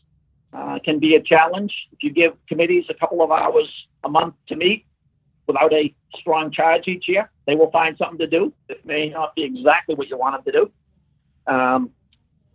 uh, 0.53 0.77
can 0.85 0.99
be 0.99 1.15
a 1.15 1.21
challenge. 1.21 1.73
If 1.91 2.03
you 2.03 2.11
give 2.11 2.33
committees 2.47 2.85
a 2.89 2.93
couple 2.93 3.23
of 3.23 3.31
hours 3.31 3.67
a 4.03 4.09
month 4.09 4.35
to 4.47 4.55
meet 4.55 4.85
without 5.49 5.73
a 5.73 5.93
strong 6.15 6.51
charge 6.51 6.87
each 6.87 7.09
year, 7.09 7.29
they 7.47 7.55
will 7.55 7.71
find 7.71 7.97
something 7.97 8.19
to 8.19 8.27
do. 8.27 8.53
It 8.69 8.85
may 8.85 9.09
not 9.09 9.35
be 9.35 9.43
exactly 9.43 9.95
what 9.95 10.07
you 10.07 10.17
want 10.17 10.35
them 10.35 10.53
to 10.53 10.59
do. 10.59 10.71
Um, 11.51 11.89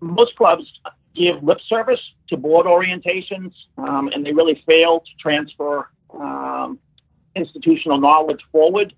most 0.00 0.36
clubs 0.36 0.64
give 1.12 1.42
lip 1.42 1.58
service 1.68 2.00
to 2.28 2.36
board 2.36 2.66
orientations, 2.66 3.52
um, 3.76 4.08
and 4.12 4.24
they 4.24 4.32
really 4.32 4.62
fail 4.66 5.00
to 5.00 5.10
transfer 5.18 5.88
um, 6.18 6.78
institutional 7.34 7.98
knowledge 7.98 8.40
forward. 8.52 8.94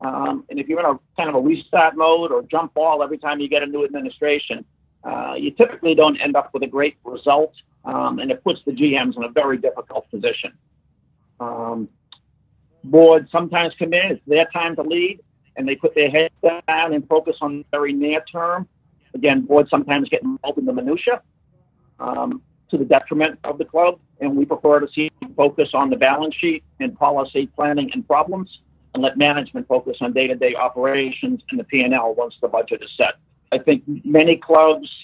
Um, 0.00 0.44
and 0.50 0.58
if 0.58 0.68
you're 0.68 0.80
in 0.80 0.86
a 0.86 0.98
kind 1.16 1.28
of 1.28 1.36
a 1.36 1.40
restart 1.40 1.96
mode 1.96 2.32
or 2.32 2.42
jump 2.42 2.74
ball 2.74 3.02
every 3.02 3.18
time 3.18 3.38
you 3.40 3.48
get 3.48 3.62
a 3.62 3.66
new 3.66 3.84
administration, 3.84 4.64
uh, 5.04 5.34
you 5.38 5.52
typically 5.52 5.94
don't 5.94 6.16
end 6.16 6.34
up 6.34 6.52
with 6.52 6.64
a 6.64 6.66
great 6.66 6.96
result, 7.04 7.54
um, 7.84 8.18
and 8.18 8.32
it 8.32 8.42
puts 8.42 8.60
the 8.66 8.72
GMs 8.72 9.16
in 9.16 9.22
a 9.22 9.28
very 9.28 9.56
difficult 9.56 10.10
position. 10.10 10.52
Boards 12.90 13.30
sometimes 13.30 13.74
come 13.78 13.92
in; 13.92 14.12
it's 14.12 14.22
their 14.26 14.46
time 14.46 14.76
to 14.76 14.82
lead, 14.82 15.20
and 15.56 15.68
they 15.68 15.76
put 15.76 15.94
their 15.94 16.10
heads 16.10 16.34
down 16.42 16.92
and 16.94 17.06
focus 17.08 17.36
on 17.40 17.64
very 17.70 17.92
near 17.92 18.22
term 18.30 18.68
Again, 19.16 19.46
boards 19.46 19.70
sometimes 19.70 20.10
get 20.10 20.22
involved 20.22 20.58
in 20.58 20.66
the 20.66 20.74
minutia 20.74 21.22
um, 21.98 22.42
to 22.70 22.76
the 22.76 22.84
detriment 22.84 23.38
of 23.44 23.56
the 23.56 23.64
club, 23.64 23.98
and 24.20 24.36
we 24.36 24.44
prefer 24.44 24.78
to 24.78 24.88
see 24.92 25.10
focus 25.34 25.70
on 25.72 25.88
the 25.88 25.96
balance 25.96 26.34
sheet 26.34 26.62
and 26.80 26.94
policy 26.98 27.46
planning 27.46 27.90
and 27.94 28.06
problems, 28.06 28.60
and 28.92 29.02
let 29.02 29.16
management 29.16 29.66
focus 29.68 29.96
on 30.02 30.12
day-to-day 30.12 30.54
operations 30.54 31.42
and 31.50 31.58
the 31.58 31.64
P&L 31.64 32.14
once 32.14 32.34
the 32.42 32.48
budget 32.48 32.82
is 32.82 32.90
set. 32.94 33.14
I 33.52 33.58
think 33.58 33.84
many 34.04 34.36
clubs 34.36 34.94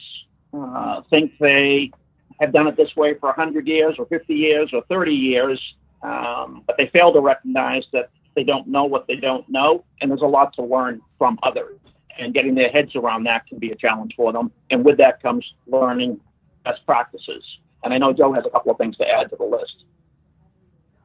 uh, 0.52 1.00
think 1.08 1.32
they 1.38 1.90
have 2.38 2.52
done 2.52 2.66
it 2.66 2.76
this 2.76 2.94
way 2.96 3.14
for 3.14 3.30
100 3.30 3.66
years 3.66 3.96
or 3.98 4.04
50 4.06 4.34
years 4.34 4.70
or 4.74 4.82
30 4.90 5.10
years, 5.14 5.74
um, 6.02 6.62
but 6.66 6.76
they 6.76 6.86
fail 6.86 7.12
to 7.12 7.20
recognize 7.20 7.86
that 7.92 8.10
they 8.34 8.44
don't 8.44 8.66
know 8.66 8.84
what 8.84 9.06
they 9.06 9.16
don't 9.16 9.48
know, 9.48 9.84
and 10.00 10.10
there's 10.10 10.22
a 10.22 10.26
lot 10.26 10.52
to 10.54 10.62
learn 10.62 11.00
from 11.18 11.38
others 11.42 11.78
and 12.18 12.34
getting 12.34 12.54
their 12.54 12.68
heads 12.68 12.94
around 12.94 13.24
that 13.24 13.46
can 13.46 13.58
be 13.58 13.70
a 13.70 13.74
challenge 13.74 14.14
for 14.16 14.32
them. 14.32 14.50
And 14.70 14.84
with 14.84 14.98
that 14.98 15.22
comes 15.22 15.50
learning 15.66 16.20
best 16.64 16.84
practices. 16.86 17.44
And 17.84 17.92
I 17.92 17.98
know 17.98 18.12
Joe 18.12 18.32
has 18.32 18.44
a 18.44 18.50
couple 18.50 18.70
of 18.72 18.78
things 18.78 18.96
to 18.98 19.08
add 19.08 19.30
to 19.30 19.36
the 19.36 19.44
list. 19.44 19.84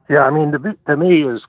Yeah, 0.08 0.24
I 0.24 0.30
mean, 0.30 0.52
to, 0.52 0.76
to 0.86 0.96
me, 0.96 1.22
is, 1.22 1.42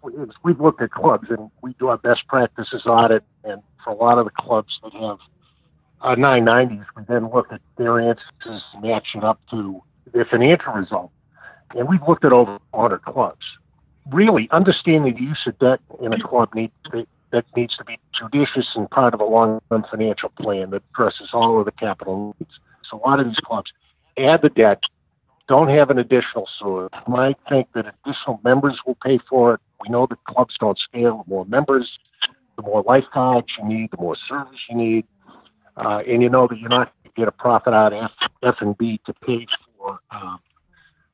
we've 0.44 0.60
looked 0.60 0.82
at 0.82 0.92
clubs 0.92 1.30
and 1.30 1.50
we 1.62 1.74
do 1.80 1.88
our 1.88 1.98
best 1.98 2.28
practices 2.28 2.86
audit, 2.86 3.24
and 3.46 3.62
for 3.84 3.92
a 3.92 3.96
lot 3.96 4.18
of 4.18 4.26
the 4.26 4.32
clubs 4.32 4.80
that 4.84 4.94
have 4.94 5.20
uh, 6.02 6.16
990s, 6.16 6.86
we 6.96 7.04
then 7.08 7.30
look 7.30 7.54
at 7.54 7.62
their 7.78 8.00
answers, 8.00 8.64
match 8.82 9.16
it 9.16 9.24
up 9.24 9.40
to 9.52 9.82
their 10.12 10.26
financial 10.26 10.74
result. 10.74 11.12
And 11.76 11.88
we've 11.88 12.06
looked 12.08 12.26
at 12.26 12.34
over 12.34 12.60
100 12.72 13.00
clubs. 13.04 13.46
Really, 14.12 14.50
understanding 14.52 15.14
the 15.14 15.22
use 15.22 15.46
of 15.46 15.58
debt 15.60 15.80
in 16.02 16.14
a 16.14 16.20
club 16.20 16.54
needs 16.56 16.74
that 17.32 17.46
needs 17.56 17.76
to 17.78 17.84
be 17.84 18.00
judicious 18.12 18.76
and 18.76 18.90
part 18.90 19.14
of 19.14 19.22
a 19.22 19.26
long-term 19.26 19.86
financial 19.90 20.30
plan 20.30 20.72
that 20.72 20.82
addresses 20.92 21.30
all 21.34 21.60
of 21.60 21.66
the 21.66 21.72
capital 21.72 22.36
needs. 22.40 22.60
So 22.84 22.98
a 22.98 23.02
lot 23.08 23.20
of 23.20 23.28
these 23.28 23.40
clubs 23.40 23.72
add 24.18 24.42
the 24.42 24.50
debt, 24.50 24.84
don't 25.48 25.70
have 25.70 25.90
an 25.90 26.00
additional 26.00 26.48
source. 26.58 26.92
You 27.08 27.14
might 27.14 27.38
think 27.48 27.68
that 27.74 27.94
additional 28.06 28.40
members 28.44 28.80
will 28.86 28.98
pay 29.04 29.20
for 29.30 29.56
it. 29.56 29.60
We 29.82 29.90
know 29.90 30.08
that 30.08 30.24
clubs 30.26 30.58
don't 30.60 30.78
scale. 30.78 31.24
The 31.24 31.30
more 31.30 31.46
members, 31.46 32.00
the 32.56 32.64
more 32.64 32.84
lifeguards 32.84 33.48
you 33.58 33.66
need, 33.66 33.92
the 33.92 33.98
more 33.98 34.16
service 34.16 34.60
you 34.70 34.76
need, 34.76 35.06
uh, 35.78 36.04
and 36.08 36.22
you 36.22 36.30
know 36.30 36.48
that 36.48 36.60
you're 36.60 36.70
not 36.70 36.92
going 37.04 37.14
to 37.14 37.22
get 37.22 37.28
a 37.28 37.32
profit 37.32 37.74
out 37.74 37.94
of 37.94 38.12
F 38.44 38.56
and 38.60 38.78
B 38.78 39.00
to 39.06 39.14
pay 39.14 39.48
for 39.78 40.00
uh, 40.12 40.38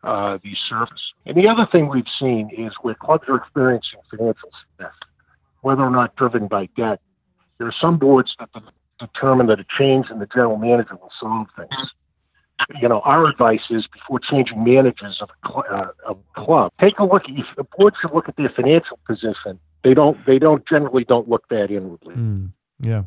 uh, 0.05 0.37
these 0.43 0.59
services. 0.59 1.13
And 1.25 1.35
the 1.35 1.47
other 1.47 1.65
thing 1.65 1.87
we've 1.87 2.07
seen 2.07 2.49
is 2.51 2.73
where 2.81 2.95
clubs 2.95 3.27
are 3.27 3.35
experiencing 3.35 3.99
financial 4.09 4.49
stress 4.75 4.93
whether 5.65 5.81
or 5.81 5.89
not 5.89 6.15
driven 6.15 6.45
by 6.47 6.67
debt. 6.77 7.01
There 7.57 7.65
are 7.65 7.71
some 7.71 7.97
boards 7.97 8.35
that 8.37 8.49
determine 8.99 9.47
that 9.47 9.59
a 9.59 9.65
change 9.77 10.11
in 10.11 10.19
the 10.19 10.27
general 10.27 10.57
manager 10.57 10.95
will 10.95 11.11
solve 11.19 11.47
things. 11.57 11.91
You 12.79 12.87
know, 12.87 12.99
our 12.99 13.25
advice 13.25 13.63
is 13.71 13.87
before 13.87 14.19
changing 14.19 14.63
managers 14.63 15.21
of 15.21 15.31
a, 15.31 15.47
cl- 15.47 15.65
uh, 15.67 15.87
of 16.05 16.19
a 16.37 16.39
club, 16.39 16.71
take 16.79 16.99
a 16.99 17.03
look. 17.03 17.23
If 17.27 17.47
the 17.57 17.63
board 17.63 17.95
should 17.99 18.13
look 18.13 18.29
at 18.29 18.35
their 18.35 18.49
financial 18.49 18.99
position. 19.07 19.59
They 19.83 19.93
don't. 19.93 20.23
They 20.25 20.39
don't 20.39 20.65
generally 20.67 21.03
don't 21.03 21.27
look 21.27 21.47
that 21.49 21.69
inwardly. 21.69 22.15
Mm, 22.15 22.51
yeah. 22.79 23.03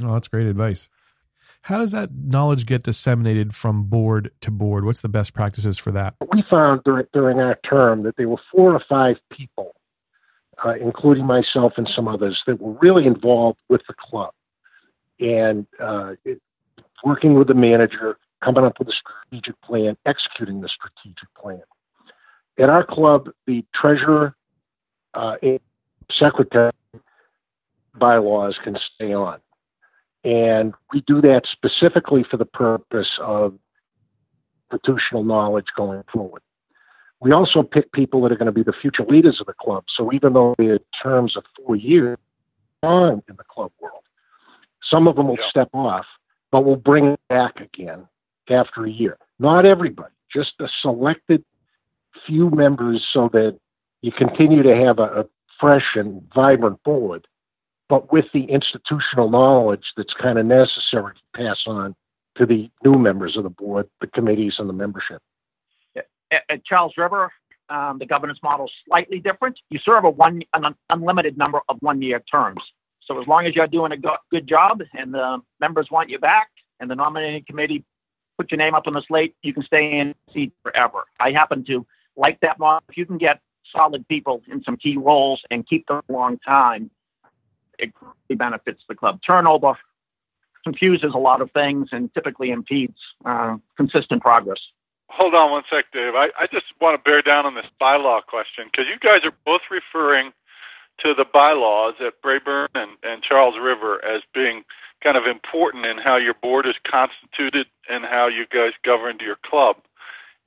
Well, 0.00 0.14
that's 0.14 0.28
great 0.28 0.46
advice. 0.46 0.90
How 1.62 1.78
does 1.78 1.92
that 1.92 2.10
knowledge 2.12 2.66
get 2.66 2.82
disseminated 2.82 3.54
from 3.54 3.84
board 3.84 4.30
to 4.40 4.50
board? 4.50 4.84
What's 4.84 5.02
the 5.02 5.08
best 5.08 5.34
practices 5.34 5.78
for 5.78 5.92
that? 5.92 6.14
We 6.32 6.42
found 6.42 6.82
during, 6.84 7.06
during 7.12 7.40
our 7.40 7.58
term 7.62 8.02
that 8.04 8.16
there 8.16 8.28
were 8.28 8.40
four 8.50 8.74
or 8.74 8.80
five 8.80 9.18
people 9.30 9.74
uh, 10.64 10.74
including 10.80 11.24
myself 11.24 11.74
and 11.76 11.88
some 11.88 12.08
others, 12.08 12.42
that 12.46 12.60
were 12.60 12.72
really 12.80 13.06
involved 13.06 13.58
with 13.68 13.82
the 13.86 13.94
club 13.94 14.32
and 15.18 15.66
uh, 15.78 16.14
it, 16.24 16.40
working 17.04 17.34
with 17.34 17.48
the 17.48 17.54
manager, 17.54 18.18
coming 18.42 18.64
up 18.64 18.78
with 18.78 18.88
a 18.88 18.92
strategic 18.92 19.60
plan, 19.62 19.96
executing 20.06 20.60
the 20.60 20.68
strategic 20.68 21.32
plan. 21.34 21.62
At 22.58 22.68
our 22.68 22.84
club, 22.84 23.30
the 23.46 23.64
treasurer 23.74 24.34
uh, 25.14 25.36
and 25.42 25.60
secretary 26.10 26.72
bylaws 27.94 28.58
can 28.58 28.76
stay 28.76 29.12
on. 29.12 29.40
And 30.24 30.74
we 30.92 31.00
do 31.02 31.20
that 31.22 31.46
specifically 31.46 32.22
for 32.22 32.36
the 32.36 32.44
purpose 32.46 33.18
of 33.20 33.58
institutional 34.70 35.24
knowledge 35.24 35.66
going 35.76 36.02
forward. 36.12 36.42
We 37.20 37.32
also 37.32 37.62
pick 37.62 37.92
people 37.92 38.22
that 38.22 38.32
are 38.32 38.36
going 38.36 38.46
to 38.46 38.52
be 38.52 38.62
the 38.62 38.72
future 38.72 39.04
leaders 39.04 39.40
of 39.40 39.46
the 39.46 39.52
club. 39.54 39.84
So 39.88 40.12
even 40.12 40.32
though 40.32 40.54
they're 40.56 40.78
terms 41.02 41.36
of 41.36 41.44
four 41.56 41.76
years 41.76 42.18
on 42.82 43.22
in 43.28 43.36
the 43.36 43.44
club 43.44 43.72
world, 43.78 44.02
some 44.82 45.06
of 45.06 45.16
them 45.16 45.28
will 45.28 45.38
yeah. 45.38 45.48
step 45.48 45.68
off, 45.74 46.06
but 46.50 46.64
we'll 46.64 46.76
bring 46.76 47.16
back 47.28 47.60
again 47.60 48.08
after 48.48 48.84
a 48.84 48.90
year. 48.90 49.18
Not 49.38 49.66
everybody, 49.66 50.14
just 50.32 50.54
a 50.60 50.68
selected 50.68 51.44
few 52.26 52.50
members 52.50 53.06
so 53.06 53.28
that 53.28 53.58
you 54.02 54.12
continue 54.12 54.62
to 54.62 54.74
have 54.74 54.98
a, 54.98 55.20
a 55.20 55.24
fresh 55.58 55.94
and 55.94 56.22
vibrant 56.34 56.82
board, 56.82 57.26
but 57.90 58.10
with 58.10 58.32
the 58.32 58.44
institutional 58.44 59.28
knowledge 59.28 59.92
that's 59.98 60.14
kind 60.14 60.38
of 60.38 60.46
necessary 60.46 61.12
to 61.14 61.42
pass 61.42 61.66
on 61.66 61.94
to 62.36 62.46
the 62.46 62.70
new 62.82 62.94
members 62.94 63.36
of 63.36 63.42
the 63.42 63.50
board, 63.50 63.86
the 64.00 64.06
committees, 64.06 64.58
and 64.58 64.68
the 64.68 64.72
membership 64.72 65.20
at 66.30 66.64
Charles 66.64 66.96
River, 66.96 67.32
um, 67.68 67.98
the 67.98 68.06
governance 68.06 68.40
model 68.42 68.66
is 68.66 68.72
slightly 68.86 69.20
different. 69.20 69.58
You 69.70 69.78
serve 69.78 70.04
a 70.04 70.10
one 70.10 70.42
an 70.54 70.74
unlimited 70.88 71.38
number 71.38 71.60
of 71.68 71.76
one 71.80 72.02
year 72.02 72.20
terms. 72.20 72.62
So 73.00 73.20
as 73.20 73.26
long 73.26 73.46
as 73.46 73.54
you're 73.54 73.66
doing 73.66 73.92
a 73.92 73.96
go- 73.96 74.18
good 74.30 74.46
job 74.46 74.82
and 74.94 75.14
the 75.14 75.40
members 75.60 75.90
want 75.90 76.10
you 76.10 76.18
back 76.18 76.50
and 76.78 76.90
the 76.90 76.94
nominating 76.94 77.44
committee 77.44 77.84
put 78.38 78.50
your 78.50 78.58
name 78.58 78.74
up 78.74 78.86
on 78.86 78.94
the 78.94 79.02
slate, 79.02 79.34
you 79.42 79.52
can 79.52 79.62
stay 79.62 79.98
in 79.98 80.14
seat 80.32 80.52
forever. 80.62 81.04
I 81.18 81.32
happen 81.32 81.64
to 81.64 81.86
like 82.16 82.40
that 82.40 82.58
model. 82.58 82.82
If 82.88 82.96
you 82.96 83.06
can 83.06 83.18
get 83.18 83.40
solid 83.70 84.06
people 84.08 84.42
in 84.48 84.62
some 84.62 84.76
key 84.76 84.96
roles 84.96 85.42
and 85.50 85.66
keep 85.66 85.86
them 85.86 86.02
a 86.08 86.12
long 86.12 86.38
time, 86.38 86.90
it 87.80 87.92
really 88.00 88.36
benefits 88.36 88.82
the 88.88 88.94
club. 88.94 89.20
Turnover 89.26 89.74
confuses 90.64 91.12
a 91.14 91.18
lot 91.18 91.40
of 91.40 91.50
things 91.52 91.88
and 91.92 92.12
typically 92.12 92.50
impedes 92.50 92.98
uh, 93.24 93.56
consistent 93.76 94.22
progress 94.22 94.60
hold 95.10 95.34
on 95.34 95.50
one 95.50 95.62
sec, 95.70 95.86
Dave. 95.92 96.14
I, 96.14 96.30
I 96.38 96.46
just 96.46 96.66
want 96.80 96.96
to 96.96 97.10
bear 97.10 97.20
down 97.20 97.44
on 97.44 97.54
this 97.54 97.66
bylaw 97.80 98.24
question 98.24 98.66
because 98.70 98.86
you 98.88 98.98
guys 98.98 99.24
are 99.24 99.34
both 99.44 99.62
referring 99.70 100.32
to 100.98 101.14
the 101.14 101.24
bylaws 101.24 101.94
at 102.00 102.22
Braeburn 102.22 102.68
and, 102.74 102.92
and 103.02 103.22
Charles 103.22 103.56
River 103.60 104.04
as 104.04 104.22
being 104.32 104.64
kind 105.02 105.16
of 105.16 105.26
important 105.26 105.86
in 105.86 105.98
how 105.98 106.16
your 106.16 106.34
board 106.34 106.66
is 106.66 106.74
constituted 106.84 107.66
and 107.88 108.04
how 108.04 108.28
you 108.28 108.46
guys 108.46 108.72
governed 108.82 109.20
your 109.20 109.36
club. 109.44 109.76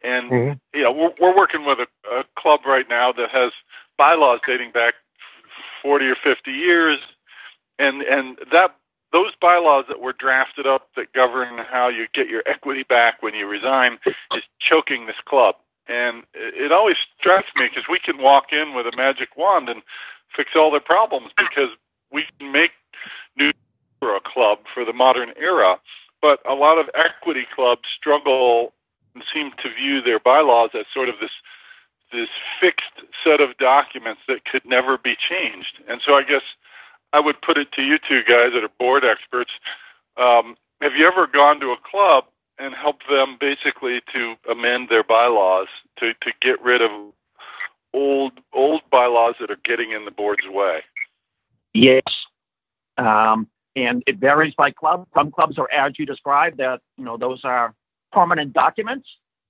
And 0.01 0.31
mm-hmm. 0.31 0.77
you 0.77 0.83
know, 0.83 0.91
we're, 0.91 1.13
we're 1.19 1.35
working 1.35 1.65
with 1.65 1.79
a, 1.79 1.87
a 2.09 2.23
club 2.37 2.61
right 2.65 2.87
now 2.87 3.11
that 3.13 3.29
has 3.31 3.51
bylaws 3.97 4.39
dating 4.45 4.71
back 4.71 4.93
40 5.81 6.05
or 6.05 6.15
50 6.23 6.51
years, 6.51 6.97
and 7.79 8.01
and 8.01 8.37
that 8.51 8.75
those 9.11 9.33
bylaws 9.39 9.85
that 9.87 10.01
were 10.01 10.13
drafted 10.13 10.65
up 10.65 10.89
that 10.95 11.13
govern 11.13 11.59
how 11.59 11.87
you 11.87 12.07
get 12.13 12.27
your 12.27 12.43
equity 12.45 12.83
back 12.83 13.21
when 13.21 13.35
you 13.35 13.47
resign 13.47 13.99
is 14.05 14.43
choking 14.59 15.05
this 15.05 15.21
club. 15.25 15.55
And 15.87 16.23
it 16.33 16.71
always 16.71 16.97
strikes 17.19 17.51
me 17.55 17.67
because 17.67 17.87
we 17.89 17.99
can 17.99 18.17
walk 18.17 18.51
in 18.51 18.73
with 18.73 18.87
a 18.87 18.97
magic 18.97 19.37
wand 19.37 19.69
and 19.69 19.81
fix 20.35 20.51
all 20.55 20.71
their 20.71 20.79
problems 20.79 21.31
because 21.37 21.69
we 22.11 22.25
can 22.39 22.51
make 22.51 22.71
new 23.37 23.51
for 23.99 24.15
a 24.15 24.21
club 24.21 24.59
for 24.73 24.83
the 24.83 24.93
modern 24.93 25.33
era. 25.37 25.79
but 26.21 26.39
a 26.45 26.55
lot 26.55 26.79
of 26.79 26.89
equity 26.95 27.45
clubs 27.53 27.87
struggle 27.89 28.73
and 29.13 29.23
seem 29.31 29.51
to 29.61 29.69
view 29.73 30.01
their 30.01 30.19
bylaws 30.19 30.71
as 30.73 30.85
sort 30.91 31.09
of 31.09 31.15
this 31.19 31.31
this 32.11 32.29
fixed 32.61 33.03
set 33.23 33.41
of 33.41 33.57
documents 33.57 34.21
that 34.27 34.45
could 34.45 34.63
never 34.65 34.97
be 34.97 35.15
changed. 35.15 35.81
And 35.87 35.99
so 36.01 36.15
I 36.15 36.23
guess 36.23 36.43
I 37.13 37.19
would 37.19 37.41
put 37.41 37.57
it 37.57 37.71
to 37.73 37.83
you 37.83 37.99
two 37.99 38.23
guys 38.23 38.51
that 38.53 38.63
are 38.63 38.71
board 38.79 39.05
experts. 39.05 39.51
Um, 40.17 40.57
have 40.81 40.95
you 40.95 41.07
ever 41.07 41.27
gone 41.27 41.59
to 41.59 41.71
a 41.71 41.77
club 41.77 42.25
and 42.57 42.73
helped 42.73 43.07
them 43.07 43.37
basically 43.39 44.01
to 44.13 44.35
amend 44.49 44.89
their 44.89 45.03
bylaws 45.03 45.67
to, 45.97 46.13
to 46.15 46.33
get 46.41 46.61
rid 46.61 46.81
of 46.81 46.91
old 47.93 48.33
old 48.51 48.81
bylaws 48.89 49.35
that 49.39 49.51
are 49.51 49.59
getting 49.63 49.91
in 49.91 50.05
the 50.05 50.11
board's 50.11 50.47
way? 50.47 50.81
Yes. 51.73 52.03
Um, 52.97 53.47
and 53.75 54.03
it 54.07 54.17
varies 54.17 54.53
by 54.55 54.71
club. 54.71 55.07
Some 55.13 55.31
clubs 55.31 55.57
are 55.57 55.71
as 55.71 55.97
you 55.97 56.05
described 56.05 56.57
that, 56.57 56.81
you 56.97 57.05
know, 57.05 57.17
those 57.17 57.43
are 57.43 57.73
permanent 58.11 58.53
documents. 58.53 59.07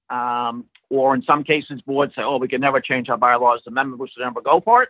Um, 0.10 0.65
or 0.89 1.15
in 1.15 1.24
some 1.24 1.43
cases, 1.43 1.82
boards 1.82 2.13
say, 2.15 2.22
oh, 2.22 2.38
we 2.38 2.48
can 2.48 2.62
never 2.62 2.79
change 2.79 3.10
our 3.10 3.17
bylaws. 3.17 3.62
The 3.65 3.72
members 3.72 4.12
should 4.12 4.22
never 4.22 4.41
go 4.41 4.62
for 4.62 4.84
it. 4.84 4.89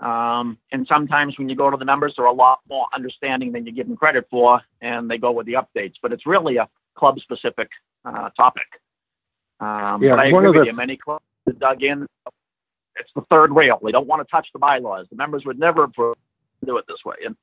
Um, 0.00 0.58
and 0.72 0.86
sometimes 0.86 1.38
when 1.38 1.48
you 1.48 1.54
go 1.54 1.70
to 1.70 1.76
the 1.76 1.84
members, 1.84 2.14
they're 2.16 2.24
a 2.24 2.32
lot 2.32 2.60
more 2.68 2.86
understanding 2.94 3.52
than 3.52 3.66
you 3.66 3.72
give 3.72 3.86
them 3.86 3.96
credit 3.96 4.26
for, 4.30 4.60
and 4.80 5.10
they 5.10 5.18
go 5.18 5.30
with 5.30 5.46
the 5.46 5.54
updates. 5.54 5.94
But 6.02 6.12
it's 6.12 6.26
really 6.26 6.56
a 6.56 6.68
club 6.94 7.20
specific 7.20 7.68
uh, 8.04 8.30
topic. 8.30 8.66
Um, 9.60 10.02
yeah, 10.02 10.10
but 10.10 10.20
I 10.20 10.26
agree 10.26 10.48
with 10.48 10.60
the... 10.60 10.66
you. 10.66 10.72
Many 10.72 10.96
clubs 10.96 11.24
that 11.46 11.58
dug 11.58 11.82
in. 11.82 12.06
It's 12.96 13.10
the 13.14 13.22
third 13.30 13.54
rail. 13.54 13.78
They 13.82 13.92
don't 13.92 14.06
want 14.06 14.26
to 14.26 14.30
touch 14.30 14.48
the 14.52 14.58
bylaws. 14.58 15.06
The 15.10 15.16
members 15.16 15.44
would 15.44 15.58
never 15.58 15.86
do 15.96 16.76
it 16.76 16.84
this 16.88 17.04
way. 17.04 17.16
And 17.24 17.36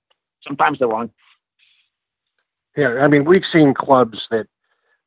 sometimes 0.46 0.80
they're 0.80 0.88
wrong. 0.88 1.12
Yeah, 2.76 3.00
I 3.02 3.08
mean, 3.08 3.26
we've 3.26 3.46
seen 3.46 3.74
clubs 3.74 4.28
that 4.30 4.48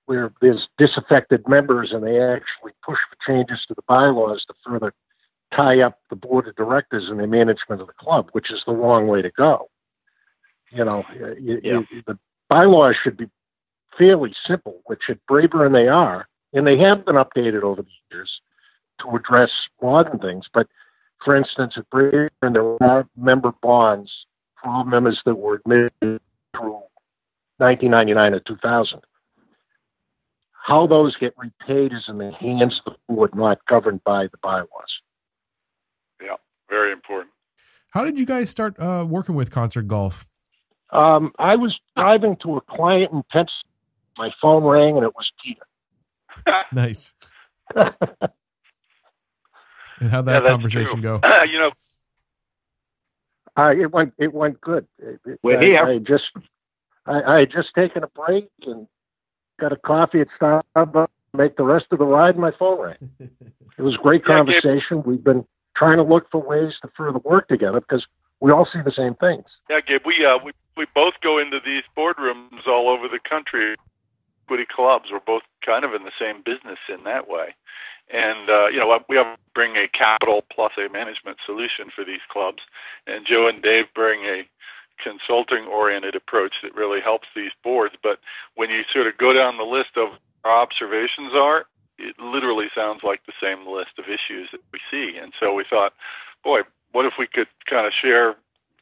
where 0.06 0.32
there's 0.40 0.68
disaffected 0.76 1.46
members 1.48 1.92
and 1.92 2.04
they 2.04 2.20
actually 2.20 2.72
push 2.82 2.98
for 3.08 3.16
changes 3.24 3.64
to 3.66 3.74
the 3.74 3.82
bylaws 3.86 4.44
to 4.44 4.54
further 4.64 4.92
tie 5.52 5.80
up 5.80 5.98
the 6.10 6.16
board 6.16 6.46
of 6.46 6.56
directors 6.56 7.08
and 7.08 7.20
the 7.20 7.26
management 7.26 7.80
of 7.80 7.86
the 7.86 7.92
club, 7.94 8.28
which 8.32 8.50
is 8.50 8.62
the 8.64 8.72
wrong 8.72 9.06
way 9.06 9.22
to 9.22 9.30
go. 9.30 9.68
You 10.70 10.84
know, 10.84 11.04
you, 11.40 11.60
yeah. 11.62 11.82
you, 11.90 12.02
the 12.06 12.18
bylaws 12.48 12.96
should 12.96 13.16
be 13.16 13.28
fairly 13.98 14.34
simple, 14.44 14.80
which 14.86 15.10
at 15.10 15.18
Braeburn 15.26 15.72
they 15.72 15.88
are, 15.88 16.28
and 16.52 16.66
they 16.66 16.78
have 16.78 17.04
been 17.04 17.16
updated 17.16 17.62
over 17.62 17.82
the 17.82 17.88
years 18.12 18.40
to 19.00 19.16
address 19.16 19.68
modern 19.82 20.18
things. 20.18 20.48
But 20.52 20.68
for 21.24 21.34
instance, 21.34 21.76
at 21.76 21.90
Braeburn 21.90 22.30
there 22.52 22.82
are 22.82 23.06
member 23.16 23.52
bonds 23.60 24.26
for 24.62 24.68
all 24.70 24.84
members 24.84 25.22
that 25.24 25.34
were 25.34 25.54
admitted 25.56 26.20
through 26.54 26.82
1999 27.58 28.34
or 28.34 28.40
2000. 28.40 29.00
How 30.62 30.86
those 30.86 31.16
get 31.16 31.34
repaid 31.36 31.92
is 31.92 32.08
in 32.08 32.18
the 32.18 32.30
hands 32.32 32.80
of 32.86 32.92
the 32.92 33.14
board, 33.14 33.34
not 33.34 33.64
governed 33.66 34.04
by 34.04 34.28
the 34.28 34.36
bylaws. 34.42 35.00
Yeah, 36.70 36.76
very 36.76 36.92
important. 36.92 37.32
How 37.90 38.04
did 38.04 38.18
you 38.18 38.26
guys 38.26 38.50
start 38.50 38.78
uh, 38.78 39.04
working 39.08 39.34
with 39.34 39.50
Concert 39.50 39.88
Golf? 39.88 40.26
Um, 40.90 41.32
I 41.38 41.56
was 41.56 41.78
driving 41.96 42.36
to 42.36 42.56
a 42.56 42.60
client 42.60 43.12
in 43.12 43.22
Pennsylvania. 43.30 43.64
My 44.18 44.32
phone 44.40 44.64
rang 44.64 44.96
and 44.96 45.04
it 45.04 45.14
was 45.14 45.32
Peter. 45.42 45.62
nice. 46.72 47.12
and 47.74 47.94
how'd 50.00 50.26
that 50.26 50.42
yeah, 50.42 50.48
conversation 50.48 51.00
true. 51.00 51.18
go? 51.18 51.20
you 51.44 51.58
know, 51.58 51.70
uh, 53.56 53.74
it 53.76 53.92
went 53.92 54.14
it 54.18 54.32
went 54.32 54.60
good. 54.60 54.86
We're 55.42 55.58
I, 55.58 55.64
here. 55.64 55.84
I 55.84 55.98
just 55.98 56.30
I, 57.06 57.22
I 57.22 57.38
had 57.40 57.50
just 57.50 57.74
taken 57.74 58.02
a 58.02 58.08
break 58.08 58.48
and 58.66 58.86
got 59.58 59.72
a 59.72 59.76
coffee 59.76 60.20
at 60.20 60.28
Starbucks. 60.40 61.08
Make 61.32 61.56
the 61.56 61.64
rest 61.64 61.86
of 61.92 62.00
the 62.00 62.06
ride. 62.06 62.36
My 62.36 62.50
phone 62.58 62.80
rang. 62.80 63.10
It 63.78 63.82
was 63.82 63.94
a 63.94 63.98
great 63.98 64.26
conversation. 64.26 64.98
Yeah, 64.98 65.02
We've 65.06 65.24
been 65.24 65.46
trying 65.76 65.96
to 65.96 66.02
look 66.02 66.30
for 66.30 66.40
ways 66.42 66.74
to 66.82 66.88
further 66.96 67.18
work 67.20 67.48
together 67.48 67.80
because 67.80 68.06
we 68.40 68.50
all 68.50 68.66
see 68.66 68.80
the 68.84 68.92
same 68.92 69.14
things. 69.14 69.44
Yeah, 69.68 69.80
Gabe. 69.80 70.02
We 70.04 70.24
uh, 70.24 70.38
we 70.44 70.52
we 70.76 70.86
both 70.94 71.14
go 71.22 71.38
into 71.38 71.60
these 71.64 71.82
boardrooms 71.96 72.66
all 72.66 72.88
over 72.88 73.08
the 73.08 73.20
country. 73.20 73.76
Equity 74.46 74.66
clubs. 74.66 75.10
We're 75.12 75.20
both 75.20 75.42
kind 75.64 75.84
of 75.84 75.94
in 75.94 76.02
the 76.02 76.10
same 76.18 76.42
business 76.42 76.78
in 76.88 77.04
that 77.04 77.28
way. 77.28 77.54
And 78.12 78.50
uh, 78.50 78.66
you 78.66 78.78
know, 78.78 78.98
we 79.08 79.22
bring 79.54 79.76
a 79.76 79.86
capital 79.86 80.42
plus 80.50 80.72
a 80.76 80.88
management 80.88 81.38
solution 81.46 81.90
for 81.94 82.04
these 82.04 82.20
clubs, 82.28 82.62
and 83.06 83.24
Joe 83.24 83.46
and 83.46 83.62
Dave 83.62 83.86
bring 83.94 84.24
a 84.24 84.48
consulting 85.02 85.66
oriented 85.66 86.14
approach 86.14 86.54
that 86.62 86.74
really 86.74 87.00
helps 87.00 87.28
these 87.34 87.52
boards. 87.62 87.94
But 88.02 88.18
when 88.56 88.70
you 88.70 88.82
sort 88.90 89.06
of 89.06 89.16
go 89.18 89.32
down 89.32 89.56
the 89.56 89.62
list 89.62 89.96
of 89.96 90.10
our 90.44 90.50
observations 90.50 91.32
are, 91.34 91.66
it 92.00 92.18
literally 92.18 92.68
sounds 92.74 93.02
like 93.02 93.24
the 93.26 93.32
same 93.40 93.66
list 93.66 93.98
of 93.98 94.06
issues 94.06 94.48
that 94.52 94.60
we 94.72 94.80
see. 94.90 95.16
And 95.16 95.32
so 95.38 95.54
we 95.54 95.64
thought, 95.68 95.92
boy, 96.42 96.62
what 96.92 97.06
if 97.06 97.14
we 97.18 97.26
could 97.26 97.48
kind 97.66 97.86
of 97.86 97.92
share 97.92 98.36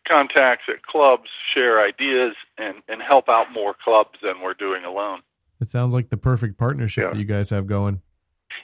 contacts 0.09 0.64
at 0.68 0.83
clubs, 0.83 1.28
share 1.54 1.81
ideas, 1.81 2.35
and, 2.57 2.76
and 2.88 3.02
help 3.02 3.28
out 3.28 3.52
more 3.52 3.74
clubs 3.74 4.18
than 4.22 4.40
we're 4.40 4.54
doing 4.54 4.85
alone. 4.85 5.20
It 5.61 5.70
sounds 5.70 5.92
like 5.92 6.09
the 6.09 6.16
perfect 6.16 6.57
partnership 6.57 7.04
yeah. 7.04 7.09
that 7.11 7.18
you 7.18 7.24
guys 7.24 7.50
have 7.50 7.66
going. 7.66 8.00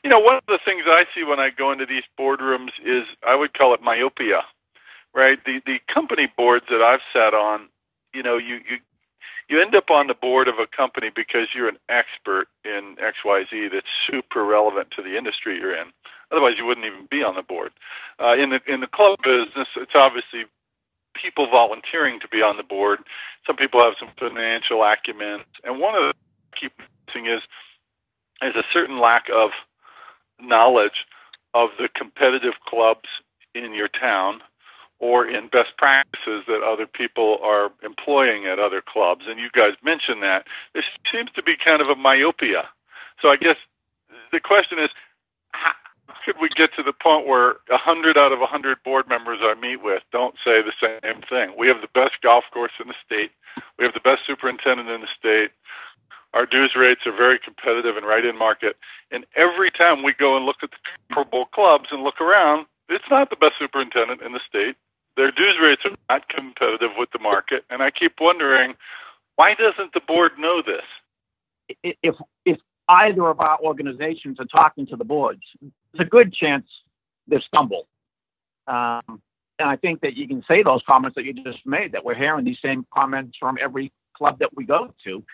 You 0.02 0.10
know, 0.10 0.18
one 0.18 0.36
of 0.36 0.42
the 0.46 0.58
things 0.64 0.84
I 0.86 1.04
see 1.14 1.24
when 1.24 1.40
I 1.40 1.50
go 1.50 1.70
into 1.72 1.86
these 1.86 2.04
boardrooms 2.18 2.70
is 2.84 3.04
I 3.26 3.34
would 3.34 3.52
call 3.54 3.74
it 3.74 3.82
myopia, 3.82 4.44
right? 5.14 5.38
The 5.44 5.60
the 5.66 5.80
company 5.92 6.28
boards 6.36 6.66
that 6.70 6.82
I've 6.82 7.00
sat 7.12 7.34
on, 7.34 7.68
you 8.12 8.22
know, 8.22 8.36
you 8.36 8.56
you 8.68 8.78
you 9.48 9.60
end 9.60 9.74
up 9.74 9.90
on 9.90 10.06
the 10.06 10.14
board 10.14 10.48
of 10.48 10.58
a 10.58 10.66
company 10.66 11.10
because 11.14 11.48
you're 11.54 11.68
an 11.68 11.78
expert 11.88 12.48
in 12.64 12.96
XYZ 12.96 13.72
that's 13.72 13.86
super 14.06 14.44
relevant 14.44 14.90
to 14.92 15.02
the 15.02 15.16
industry 15.16 15.58
you're 15.58 15.76
in. 15.76 15.88
Otherwise, 16.30 16.54
you 16.58 16.64
wouldn't 16.64 16.86
even 16.86 17.06
be 17.06 17.22
on 17.22 17.34
the 17.34 17.42
board. 17.42 17.72
Uh, 18.18 18.34
in 18.34 18.50
the 18.50 18.60
in 18.66 18.80
the 18.80 18.86
club 18.86 19.18
business, 19.22 19.68
it's 19.76 19.94
obviously 19.94 20.44
people 21.14 21.48
volunteering 21.48 22.18
to 22.20 22.28
be 22.28 22.42
on 22.42 22.56
the 22.56 22.62
board. 22.62 23.00
Some 23.46 23.56
people 23.56 23.80
have 23.82 23.94
some 23.98 24.10
financial 24.18 24.82
acumen, 24.82 25.40
and 25.62 25.78
one 25.78 25.94
of 25.94 26.02
the 26.02 26.14
key 26.56 26.70
thing 27.12 27.26
is 27.26 27.42
is 28.42 28.56
a 28.56 28.64
certain 28.72 28.98
lack 28.98 29.28
of 29.32 29.50
knowledge 30.40 31.06
of 31.52 31.70
the 31.78 31.88
competitive 31.88 32.54
clubs 32.66 33.08
in 33.54 33.72
your 33.74 33.88
town 33.88 34.40
or 35.04 35.26
in 35.26 35.48
best 35.48 35.76
practices 35.76 36.44
that 36.48 36.62
other 36.62 36.86
people 36.86 37.38
are 37.42 37.70
employing 37.82 38.46
at 38.46 38.58
other 38.58 38.80
clubs. 38.80 39.26
And 39.28 39.38
you 39.38 39.50
guys 39.52 39.74
mentioned 39.84 40.22
that. 40.22 40.46
There 40.72 40.82
seems 41.12 41.30
to 41.32 41.42
be 41.42 41.58
kind 41.62 41.82
of 41.82 41.90
a 41.90 41.94
myopia. 41.94 42.70
So 43.20 43.28
I 43.28 43.36
guess 43.36 43.58
the 44.32 44.40
question 44.40 44.78
is, 44.78 44.88
how 45.50 45.72
could 46.24 46.36
we 46.40 46.48
get 46.48 46.74
to 46.76 46.82
the 46.82 46.94
point 46.94 47.26
where 47.26 47.50
a 47.68 47.76
100 47.76 48.16
out 48.16 48.32
of 48.32 48.38
a 48.38 48.48
100 48.48 48.82
board 48.82 49.06
members 49.06 49.40
I 49.42 49.52
meet 49.60 49.82
with 49.82 50.02
don't 50.10 50.36
say 50.42 50.62
the 50.62 50.72
same 50.80 51.20
thing? 51.28 51.52
We 51.58 51.68
have 51.68 51.82
the 51.82 51.88
best 51.92 52.22
golf 52.22 52.44
course 52.50 52.72
in 52.80 52.88
the 52.88 52.94
state. 53.04 53.30
We 53.78 53.84
have 53.84 53.92
the 53.92 54.00
best 54.00 54.22
superintendent 54.26 54.88
in 54.88 55.02
the 55.02 55.08
state. 55.18 55.50
Our 56.32 56.46
dues 56.46 56.74
rates 56.74 57.02
are 57.04 57.14
very 57.14 57.38
competitive 57.38 57.98
and 57.98 58.06
right 58.06 58.24
in 58.24 58.38
market. 58.38 58.78
And 59.10 59.26
every 59.36 59.70
time 59.70 60.02
we 60.02 60.14
go 60.14 60.34
and 60.34 60.46
look 60.46 60.62
at 60.62 60.70
the 60.70 60.78
comparable 61.08 61.44
clubs 61.44 61.90
and 61.92 62.02
look 62.02 62.22
around, 62.22 62.64
it's 62.88 63.04
not 63.10 63.28
the 63.28 63.36
best 63.36 63.54
superintendent 63.58 64.22
in 64.22 64.32
the 64.32 64.40
state. 64.48 64.76
Their 65.16 65.30
dues 65.30 65.56
rates 65.60 65.82
are 65.84 65.96
not 66.08 66.28
competitive 66.28 66.90
with 66.98 67.10
the 67.12 67.18
market. 67.18 67.64
And 67.70 67.82
I 67.82 67.90
keep 67.90 68.20
wondering, 68.20 68.74
why 69.36 69.54
doesn't 69.54 69.92
the 69.92 70.00
board 70.00 70.32
know 70.38 70.62
this? 70.62 70.84
If 71.82 72.16
if 72.44 72.58
either 72.88 73.26
of 73.26 73.40
our 73.40 73.58
organizations 73.60 74.38
are 74.38 74.44
talking 74.46 74.86
to 74.86 74.96
the 74.96 75.04
boards, 75.04 75.42
there's 75.60 76.06
a 76.06 76.10
good 76.10 76.32
chance 76.32 76.66
they 77.26 77.40
stumble. 77.40 77.86
Um, 78.66 79.22
and 79.58 79.68
I 79.68 79.76
think 79.76 80.00
that 80.00 80.16
you 80.16 80.26
can 80.26 80.42
say 80.46 80.62
those 80.62 80.82
comments 80.86 81.14
that 81.14 81.24
you 81.24 81.32
just 81.32 81.64
made, 81.64 81.92
that 81.92 82.04
we're 82.04 82.14
hearing 82.14 82.44
these 82.44 82.58
same 82.60 82.86
comments 82.92 83.38
from 83.38 83.56
every 83.60 83.92
club 84.14 84.38
that 84.40 84.54
we 84.54 84.64
go 84.64 84.92
to. 85.04 85.24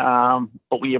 Um, 0.00 0.50
but 0.70 0.80
we 0.80 0.98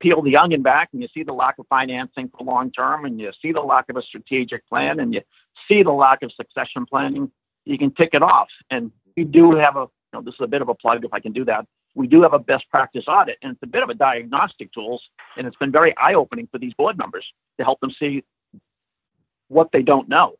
peel 0.00 0.22
the 0.22 0.36
onion 0.36 0.62
back 0.62 0.90
and 0.92 1.02
you 1.02 1.08
see 1.14 1.22
the 1.22 1.32
lack 1.32 1.58
of 1.58 1.66
financing 1.68 2.28
for 2.28 2.44
long 2.44 2.70
term 2.72 3.04
and 3.04 3.20
you 3.20 3.30
see 3.40 3.52
the 3.52 3.60
lack 3.60 3.88
of 3.88 3.96
a 3.96 4.02
strategic 4.02 4.66
plan 4.68 5.00
and 5.00 5.14
you 5.14 5.22
see 5.68 5.82
the 5.82 5.92
lack 5.92 6.22
of 6.22 6.32
succession 6.32 6.86
planning, 6.86 7.30
you 7.64 7.78
can 7.78 7.90
tick 7.92 8.10
it 8.12 8.22
off. 8.22 8.48
And 8.70 8.92
we 9.16 9.24
do 9.24 9.52
have 9.52 9.76
a, 9.76 9.80
you 9.80 9.88
know, 10.14 10.22
this 10.22 10.34
is 10.34 10.40
a 10.40 10.46
bit 10.46 10.62
of 10.62 10.68
a 10.68 10.74
plug 10.74 11.04
if 11.04 11.12
I 11.12 11.20
can 11.20 11.32
do 11.32 11.44
that. 11.46 11.66
We 11.94 12.06
do 12.06 12.22
have 12.22 12.32
a 12.32 12.38
best 12.38 12.68
practice 12.70 13.04
audit 13.06 13.38
and 13.42 13.52
it's 13.52 13.62
a 13.62 13.66
bit 13.66 13.82
of 13.82 13.90
a 13.90 13.94
diagnostic 13.94 14.72
tools 14.72 15.02
and 15.36 15.46
it's 15.46 15.56
been 15.56 15.72
very 15.72 15.96
eye 15.98 16.14
opening 16.14 16.48
for 16.50 16.58
these 16.58 16.72
board 16.74 16.96
members 16.96 17.24
to 17.58 17.64
help 17.64 17.80
them 17.80 17.90
see 17.98 18.24
what 19.48 19.72
they 19.72 19.82
don't 19.82 20.08
know. 20.08 20.36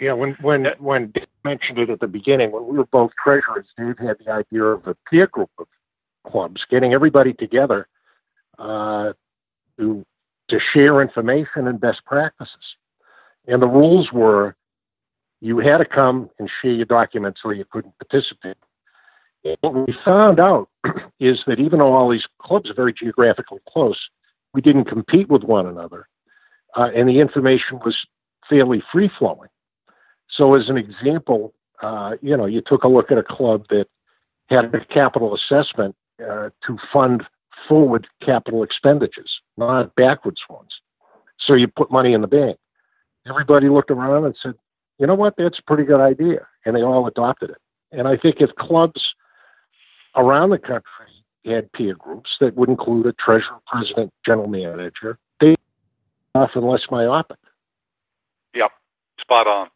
Yeah, 0.00 0.14
when 0.14 0.32
when 0.40 0.66
when 0.80 1.12
Dave 1.12 1.26
mentioned 1.44 1.78
it 1.78 1.88
at 1.88 2.00
the 2.00 2.08
beginning, 2.08 2.50
when 2.50 2.66
we 2.66 2.76
were 2.76 2.86
both 2.86 3.12
treasurers, 3.22 3.66
Dave 3.78 3.98
had 3.98 4.18
the 4.18 4.32
idea 4.32 4.64
of 4.64 4.88
a 4.88 4.96
peer 5.08 5.28
group 5.28 5.50
of 5.58 5.68
clubs, 6.24 6.64
getting 6.64 6.92
everybody 6.92 7.32
together 7.32 7.86
uh, 8.58 9.12
to 9.78 10.04
to 10.48 10.58
share 10.58 11.00
information 11.00 11.68
and 11.68 11.80
best 11.80 12.04
practices. 12.04 12.76
And 13.46 13.62
the 13.62 13.68
rules 13.68 14.12
were 14.12 14.56
you 15.42 15.58
had 15.58 15.78
to 15.78 15.84
come 15.84 16.30
and 16.38 16.48
share 16.48 16.70
your 16.70 16.86
documents 16.86 17.40
or 17.44 17.52
you 17.52 17.64
couldn't 17.64 17.98
participate. 17.98 18.56
what 19.60 19.74
we 19.74 19.92
found 19.92 20.38
out 20.38 20.68
is 21.20 21.42
that 21.46 21.58
even 21.58 21.80
though 21.80 21.92
all 21.92 22.08
these 22.08 22.28
clubs 22.38 22.70
are 22.70 22.74
very 22.74 22.92
geographically 22.92 23.58
close, 23.68 24.08
we 24.54 24.60
didn't 24.60 24.84
compete 24.84 25.28
with 25.28 25.42
one 25.42 25.66
another, 25.66 26.08
uh, 26.76 26.90
and 26.94 27.08
the 27.08 27.18
information 27.18 27.80
was 27.84 28.06
fairly 28.48 28.82
free 28.92 29.08
flowing. 29.08 29.48
So, 30.28 30.54
as 30.54 30.70
an 30.70 30.78
example, 30.78 31.52
uh, 31.82 32.16
you 32.22 32.36
know, 32.36 32.46
you 32.46 32.60
took 32.60 32.84
a 32.84 32.88
look 32.88 33.10
at 33.10 33.18
a 33.18 33.22
club 33.24 33.66
that 33.70 33.88
had 34.48 34.72
a 34.72 34.84
capital 34.84 35.34
assessment 35.34 35.96
uh, 36.24 36.50
to 36.66 36.78
fund 36.92 37.26
forward 37.66 38.06
capital 38.20 38.62
expenditures, 38.62 39.40
not 39.56 39.94
backwards 39.96 40.42
ones. 40.48 40.80
So 41.36 41.54
you 41.54 41.66
put 41.66 41.90
money 41.90 42.12
in 42.12 42.20
the 42.20 42.28
bank. 42.28 42.58
Everybody 43.26 43.68
looked 43.68 43.90
around 43.90 44.24
and 44.24 44.36
said, 44.40 44.54
you 45.02 45.08
know 45.08 45.16
what, 45.16 45.34
that's 45.36 45.58
a 45.58 45.62
pretty 45.64 45.82
good 45.82 46.00
idea. 46.00 46.46
And 46.64 46.76
they 46.76 46.82
all 46.82 47.08
adopted 47.08 47.50
it. 47.50 47.56
And 47.90 48.06
I 48.06 48.16
think 48.16 48.40
if 48.40 48.54
clubs 48.54 49.16
around 50.14 50.50
the 50.50 50.58
country 50.58 51.08
had 51.44 51.72
peer 51.72 51.96
groups 51.96 52.36
that 52.38 52.54
would 52.54 52.68
include 52.68 53.06
a 53.06 53.12
treasurer, 53.12 53.58
president, 53.66 54.12
general 54.24 54.46
manager, 54.46 55.18
they 55.40 55.56
often 56.36 56.62
less 56.62 56.88
myopic. 56.88 57.38
Yep, 58.54 58.70
spot 59.20 59.48
on. 59.48 59.70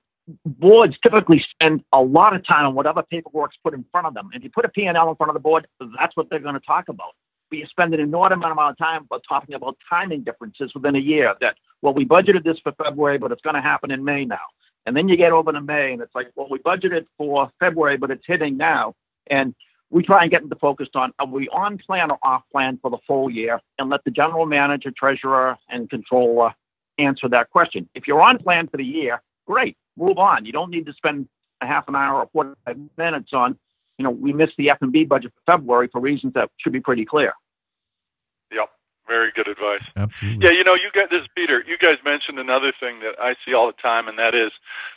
Boards 0.44 0.96
typically 1.02 1.40
spend 1.40 1.82
a 1.92 2.00
lot 2.00 2.32
of 2.32 2.46
time 2.46 2.64
on 2.66 2.76
whatever 2.76 3.02
paperwork's 3.02 3.56
put 3.64 3.74
in 3.74 3.84
front 3.90 4.06
of 4.06 4.14
them. 4.14 4.30
If 4.32 4.44
you 4.44 4.50
put 4.50 4.64
a 4.64 4.68
P&L 4.68 5.10
in 5.10 5.16
front 5.16 5.30
of 5.30 5.34
the 5.34 5.40
board, 5.40 5.66
that's 5.98 6.16
what 6.16 6.30
they're 6.30 6.38
going 6.38 6.54
to 6.54 6.60
talk 6.60 6.88
about. 6.88 7.14
But 7.50 7.58
you 7.58 7.66
spend 7.66 7.92
an 7.94 8.00
inordinate 8.00 8.52
amount 8.52 8.70
of 8.70 8.78
time 8.78 9.06
but 9.10 9.22
talking 9.28 9.56
about 9.56 9.76
timing 9.90 10.22
differences 10.22 10.72
within 10.72 10.94
a 10.94 11.00
year. 11.00 11.34
That 11.40 11.56
well, 11.82 11.94
we 11.94 12.04
budgeted 12.04 12.44
this 12.44 12.60
for 12.60 12.70
February, 12.72 13.18
but 13.18 13.32
it's 13.32 13.42
going 13.42 13.54
to 13.56 13.60
happen 13.60 13.90
in 13.90 14.04
May 14.04 14.24
now. 14.24 14.38
And 14.86 14.96
then 14.96 15.08
you 15.08 15.16
get 15.16 15.32
over 15.32 15.52
to 15.52 15.60
May, 15.60 15.92
and 15.92 16.00
it's 16.00 16.14
like, 16.14 16.30
well, 16.36 16.46
we 16.48 16.60
budgeted 16.60 17.06
for 17.18 17.50
February, 17.58 17.96
but 17.96 18.10
it's 18.12 18.24
hitting 18.24 18.56
now. 18.56 18.94
And 19.26 19.54
we 19.90 20.02
try 20.02 20.22
and 20.22 20.30
get 20.30 20.42
into 20.42 20.56
focused 20.56 20.96
on 20.96 21.12
are 21.18 21.26
we 21.26 21.48
on 21.48 21.78
plan 21.78 22.10
or 22.10 22.18
off 22.22 22.42
plan 22.50 22.78
for 22.80 22.90
the 22.90 22.98
full 23.06 23.30
year 23.30 23.60
and 23.78 23.90
let 23.90 24.04
the 24.04 24.10
general 24.10 24.46
manager, 24.46 24.90
treasurer, 24.90 25.56
and 25.68 25.90
controller 25.90 26.54
answer 26.98 27.28
that 27.28 27.50
question. 27.50 27.88
If 27.94 28.06
you're 28.06 28.22
on 28.22 28.38
plan 28.38 28.68
for 28.68 28.78
the 28.78 28.84
year, 28.84 29.22
great, 29.46 29.76
move 29.96 30.18
on. 30.18 30.44
You 30.44 30.52
don't 30.52 30.70
need 30.70 30.86
to 30.86 30.92
spend 30.92 31.28
a 31.60 31.66
half 31.66 31.88
an 31.88 31.96
hour 31.96 32.20
or 32.20 32.28
45 32.32 32.78
minutes 32.96 33.32
on, 33.32 33.58
you 33.98 34.02
know, 34.02 34.10
we 34.10 34.32
missed 34.32 34.54
the 34.58 34.70
F&B 34.70 35.04
budget 35.04 35.32
for 35.34 35.52
February 35.52 35.88
for 35.88 36.00
reasons 36.00 36.34
that 36.34 36.50
should 36.58 36.72
be 36.72 36.80
pretty 36.80 37.04
clear. 37.04 37.32
Yep. 38.52 38.68
Very 39.06 39.30
good 39.32 39.48
advice. 39.48 39.84
Absolutely. 39.96 40.44
Yeah, 40.44 40.52
you 40.52 40.64
know, 40.64 40.74
you 40.74 40.90
guys, 40.92 41.08
this 41.10 41.22
is 41.22 41.28
Peter. 41.34 41.62
You 41.66 41.78
guys 41.78 41.98
mentioned 42.04 42.38
another 42.38 42.72
thing 42.78 43.00
that 43.00 43.14
I 43.20 43.36
see 43.44 43.54
all 43.54 43.66
the 43.66 43.80
time, 43.80 44.08
and 44.08 44.18
that 44.18 44.34
is 44.34 44.52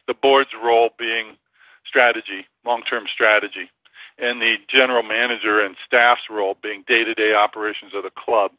the 0.07 0.13
board's 0.13 0.49
role 0.61 0.89
being 0.97 1.37
strategy, 1.85 2.47
long-term 2.65 3.07
strategy 3.07 3.69
and 4.19 4.41
the 4.41 4.55
general 4.67 5.03
manager 5.03 5.59
and 5.59 5.75
staff's 5.85 6.29
role 6.29 6.57
being 6.61 6.83
day-to-day 6.87 7.33
operations 7.33 7.93
of 7.93 8.03
the 8.03 8.11
club. 8.11 8.51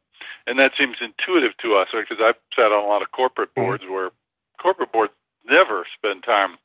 And 0.47 0.59
that 0.59 0.73
seems 0.77 0.97
intuitive 1.01 1.57
to 1.59 1.77
us 1.77 1.89
because 1.93 2.19
I've 2.21 2.37
sat 2.55 2.73
on 2.73 2.85
a 2.85 2.87
lot 2.87 3.03
of 3.03 3.13
corporate 3.13 3.51
mm-hmm. 3.51 3.63
boards 3.63 3.85
where 3.89 4.11
corporate 4.59 4.93
boards 4.93 5.13
never 5.45 5.87
spend 5.97 6.23
time 6.23 6.57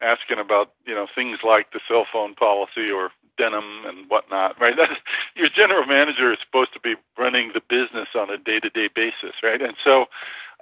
asking 0.00 0.38
about 0.38 0.72
you 0.86 0.94
know 0.94 1.06
things 1.14 1.38
like 1.44 1.72
the 1.72 1.80
cell 1.88 2.06
phone 2.10 2.34
policy 2.34 2.90
or 2.90 3.10
denim 3.38 3.84
and 3.86 4.08
whatnot, 4.08 4.60
right? 4.60 4.74
That's, 4.76 5.00
your 5.36 5.48
general 5.48 5.86
manager 5.86 6.32
is 6.32 6.38
supposed 6.44 6.72
to 6.74 6.80
be 6.80 6.94
running 7.18 7.52
the 7.54 7.62
business 7.68 8.08
on 8.14 8.30
a 8.30 8.36
day-to-day 8.36 8.88
basis, 8.94 9.36
right? 9.42 9.62
And 9.62 9.74
so, 9.82 10.06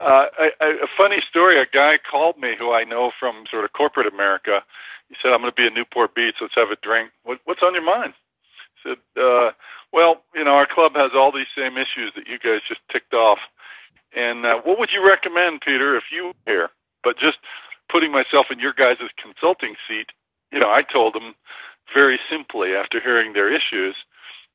uh, 0.01 0.27
I, 0.39 0.53
I, 0.61 0.67
a 0.83 0.87
funny 0.97 1.21
story: 1.29 1.61
a 1.61 1.67
guy 1.67 1.99
called 1.99 2.39
me 2.39 2.55
who 2.59 2.73
I 2.73 2.85
know 2.85 3.11
from 3.19 3.45
sort 3.51 3.65
of 3.65 3.73
corporate 3.73 4.13
America 4.13 4.63
he 5.09 5.17
said, 5.23 5.33
I'm 5.33 5.41
going 5.41 5.51
to 5.51 5.57
be 5.57 5.67
in 5.67 5.75
Newport 5.75 6.15
Beach. 6.15 6.37
Let's 6.41 6.55
have 6.55 6.71
a 6.71 6.77
drink. 6.77 7.11
What, 7.25 7.41
what's 7.45 7.63
on 7.63 7.75
your 7.75 7.85
mind? 7.85 8.13
He 8.83 8.91
said, 8.91 9.23
uh, 9.23 9.53
well, 9.93 10.23
you 10.35 10.45
know, 10.45 10.55
our 10.55 10.67
club 10.67 10.95
has 10.97 11.13
all 11.15 11.33
these 11.33 11.51
same 11.57 11.77
issues 11.79 12.13
that 12.15 12.29
you 12.29 12.39
guys 12.39 12.61
just 12.69 12.81
ticked 12.93 13.15
off. 13.15 13.39
And 14.15 14.45
uh, 14.45 14.61
what 14.63 14.79
would 14.79 14.93
you 14.93 15.07
recommend, 15.07 15.63
Peter, 15.63 15.97
if 15.97 16.05
you 16.13 16.27
were 16.27 16.33
here? 16.47 16.69
But 17.03 17.19
just 17.19 17.39
putting 17.89 18.13
myself 18.13 18.47
in 18.51 18.59
your 18.59 18.73
guys' 18.73 18.99
consulting 19.21 19.75
seat, 19.87 20.13
you 20.53 20.59
know, 20.59 20.71
I 20.71 20.83
told 20.83 21.15
them 21.15 21.35
very 21.95 22.19
simply 22.31 22.75
after 22.75 23.01
hearing 23.01 23.33
their 23.33 23.53
issues, 23.53 23.97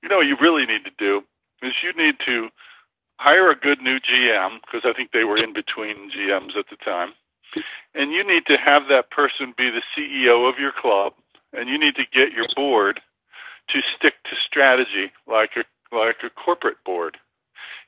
you 0.01 0.09
know, 0.09 0.17
what 0.17 0.27
you 0.27 0.37
really 0.39 0.65
need 0.65 0.85
to 0.85 0.91
do 0.97 1.23
is 1.61 1.73
you 1.83 1.93
need 1.93 2.19
to 2.25 2.49
hire 3.17 3.49
a 3.49 3.55
good 3.55 3.81
new 3.81 3.99
GM 3.99 4.59
because 4.61 4.81
I 4.83 4.93
think 4.93 5.11
they 5.11 5.23
were 5.23 5.37
in 5.37 5.53
between 5.53 6.11
GMs 6.11 6.55
at 6.57 6.69
the 6.69 6.75
time 6.77 7.13
and 7.93 8.11
you 8.11 8.25
need 8.25 8.45
to 8.47 8.57
have 8.57 8.87
that 8.89 9.11
person 9.11 9.53
be 9.57 9.69
the 9.69 9.83
CEO 9.95 10.49
of 10.49 10.59
your 10.59 10.71
club, 10.71 11.13
and 11.51 11.69
you 11.69 11.77
need 11.77 11.95
to 11.95 12.05
get 12.11 12.31
your 12.31 12.45
board 12.55 13.01
to 13.67 13.81
stick 13.81 14.15
to 14.25 14.35
strategy 14.35 15.11
like 15.27 15.51
a 15.55 15.63
like 15.95 16.23
a 16.23 16.29
corporate 16.29 16.83
board. 16.83 17.17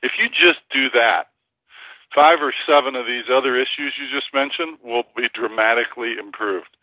If 0.02 0.12
you 0.18 0.28
just 0.28 0.60
do 0.70 0.90
that, 0.90 1.28
five 2.14 2.40
or 2.40 2.52
seven 2.66 2.96
of 2.96 3.06
these 3.06 3.24
other 3.30 3.56
issues 3.56 3.94
you 3.98 4.08
just 4.10 4.32
mentioned 4.32 4.78
will 4.82 5.04
be 5.16 5.28
dramatically 5.34 6.16
improved. 6.18 6.76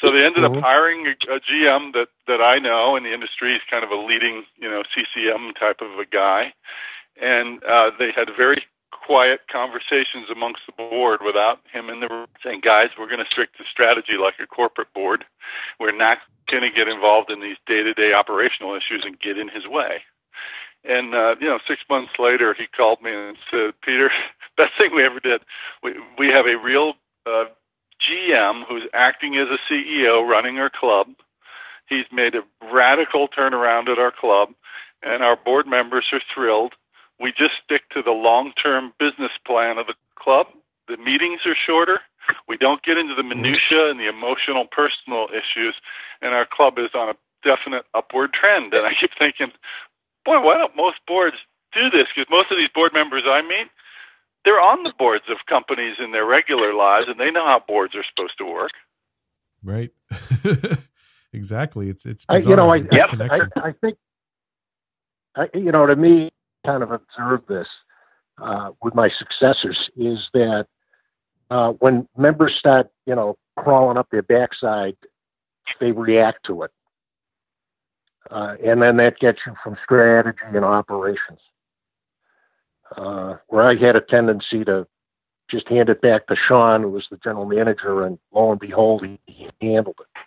So 0.00 0.10
they 0.10 0.24
ended 0.24 0.44
up 0.44 0.52
mm-hmm. 0.52 0.60
hiring 0.60 1.06
a, 1.06 1.10
a 1.34 1.40
GM 1.40 1.92
that 1.94 2.08
that 2.26 2.40
I 2.40 2.58
know 2.58 2.96
in 2.96 3.02
the 3.02 3.12
industry. 3.12 3.52
He's 3.52 3.62
kind 3.70 3.84
of 3.84 3.90
a 3.90 3.96
leading, 3.96 4.44
you 4.56 4.68
know, 4.68 4.82
CCM 4.94 5.52
type 5.54 5.80
of 5.80 5.98
a 5.98 6.06
guy, 6.06 6.52
and 7.20 7.62
uh, 7.64 7.90
they 7.98 8.12
had 8.12 8.30
very 8.36 8.64
quiet 8.90 9.40
conversations 9.50 10.28
amongst 10.30 10.60
the 10.66 10.72
board 10.72 11.20
without 11.24 11.60
him 11.72 11.88
in 11.88 12.00
the 12.00 12.08
room 12.08 12.26
saying, 12.42 12.60
guys, 12.60 12.88
we're 12.98 13.08
going 13.08 13.24
to 13.24 13.30
stick 13.30 13.52
to 13.56 13.64
strategy 13.64 14.18
like 14.20 14.34
a 14.38 14.46
corporate 14.46 14.92
board. 14.92 15.24
We're 15.80 15.96
not 15.96 16.18
going 16.46 16.62
to 16.62 16.70
get 16.70 16.88
involved 16.88 17.32
in 17.32 17.40
these 17.40 17.56
day 17.66 17.82
to 17.82 17.94
day 17.94 18.12
operational 18.12 18.74
issues 18.74 19.04
and 19.04 19.18
get 19.18 19.38
in 19.38 19.48
his 19.48 19.66
way. 19.66 20.02
And, 20.84 21.14
uh, 21.14 21.36
you 21.40 21.48
know, 21.48 21.58
six 21.66 21.82
months 21.90 22.12
later, 22.18 22.54
he 22.54 22.66
called 22.66 23.02
me 23.02 23.12
and 23.12 23.36
said, 23.50 23.74
Peter, 23.82 24.10
best 24.56 24.72
thing 24.78 24.94
we 24.94 25.04
ever 25.04 25.20
did. 25.20 25.42
We, 25.82 25.94
we 26.18 26.28
have 26.28 26.46
a 26.46 26.56
real 26.56 26.94
uh, 27.26 27.46
GM 28.00 28.64
who's 28.66 28.84
acting 28.94 29.36
as 29.36 29.48
a 29.48 29.58
CEO 29.70 30.26
running 30.26 30.58
our 30.58 30.70
club. 30.70 31.08
He's 31.88 32.06
made 32.12 32.34
a 32.34 32.42
radical 32.72 33.28
turnaround 33.28 33.88
at 33.88 33.98
our 33.98 34.12
club, 34.12 34.50
and 35.02 35.22
our 35.22 35.36
board 35.36 35.66
members 35.66 36.10
are 36.12 36.20
thrilled 36.32 36.74
we 37.20 37.32
just 37.32 37.54
stick 37.64 37.88
to 37.90 38.02
the 38.02 38.12
long 38.12 38.52
term 38.52 38.92
business 38.98 39.32
plan 39.44 39.78
of 39.78 39.86
the 39.86 39.94
club. 40.14 40.46
The 40.86 40.96
meetings 40.96 41.40
are 41.46 41.54
shorter. 41.54 41.98
We 42.46 42.56
don't 42.56 42.82
get 42.82 42.98
into 42.98 43.14
the 43.14 43.22
minutia 43.22 43.90
and 43.90 43.98
the 43.98 44.08
emotional, 44.08 44.66
personal 44.66 45.28
issues, 45.32 45.74
and 46.20 46.34
our 46.34 46.46
club 46.46 46.78
is 46.78 46.90
on 46.94 47.08
a 47.08 47.16
definite 47.42 47.86
upward 47.94 48.32
trend. 48.32 48.74
And 48.74 48.86
I 48.86 48.92
keep 48.92 49.10
thinking, 49.18 49.52
boy, 50.28 50.44
why 50.44 50.58
don't 50.58 50.76
most 50.76 50.98
boards 51.06 51.36
do 51.72 51.90
this? 51.90 52.06
Because 52.14 52.28
most 52.30 52.50
of 52.50 52.58
these 52.58 52.68
board 52.74 52.92
members 52.92 53.22
I 53.26 53.42
meet, 53.42 53.68
they're 54.44 54.60
on 54.60 54.82
the 54.82 54.92
boards 54.98 55.24
of 55.28 55.38
companies 55.46 55.96
in 55.98 56.12
their 56.12 56.26
regular 56.26 56.74
lives, 56.74 57.08
and 57.08 57.18
they 57.18 57.30
know 57.30 57.44
how 57.44 57.62
boards 57.66 57.94
are 57.94 58.04
supposed 58.04 58.36
to 58.38 58.44
work. 58.44 58.72
Right. 59.62 59.90
exactly. 61.32 61.88
It's 61.88 62.06
it's 62.06 62.24
I, 62.28 62.36
you 62.36 62.56
know 62.56 62.70
I, 62.70 62.76
yep. 62.92 63.10
I, 63.14 63.40
I 63.56 63.72
think 63.72 63.98
I, 65.34 65.48
you 65.54 65.72
know 65.72 65.86
to 65.86 65.96
me 65.96 66.30
kind 66.64 66.82
of 66.82 66.92
observe 66.92 67.46
this 67.46 67.68
uh, 68.40 68.70
with 68.82 68.94
my 68.94 69.08
successors 69.08 69.90
is 69.96 70.30
that 70.34 70.66
uh, 71.50 71.72
when 71.72 72.06
members 72.16 72.54
start, 72.54 72.90
you 73.06 73.14
know, 73.14 73.36
crawling 73.56 73.96
up 73.96 74.08
their 74.10 74.22
backside, 74.22 74.96
they 75.80 75.92
react 75.92 76.44
to 76.44 76.62
it. 76.62 76.70
Uh, 78.30 78.56
and 78.64 78.82
then 78.82 78.96
that 78.98 79.18
gets 79.18 79.40
you 79.46 79.54
from 79.62 79.76
strategy 79.82 80.38
and 80.44 80.64
operations. 80.64 81.40
Uh, 82.96 83.36
where 83.48 83.64
I 83.64 83.74
had 83.74 83.96
a 83.96 84.00
tendency 84.00 84.64
to 84.64 84.86
just 85.48 85.68
hand 85.68 85.88
it 85.88 86.00
back 86.00 86.26
to 86.26 86.36
Sean, 86.36 86.82
who 86.82 86.90
was 86.90 87.06
the 87.10 87.16
general 87.18 87.46
manager, 87.46 88.04
and 88.04 88.18
lo 88.32 88.50
and 88.50 88.60
behold, 88.60 89.04
he, 89.04 89.18
he 89.26 89.48
handled 89.60 89.96
it. 90.00 90.20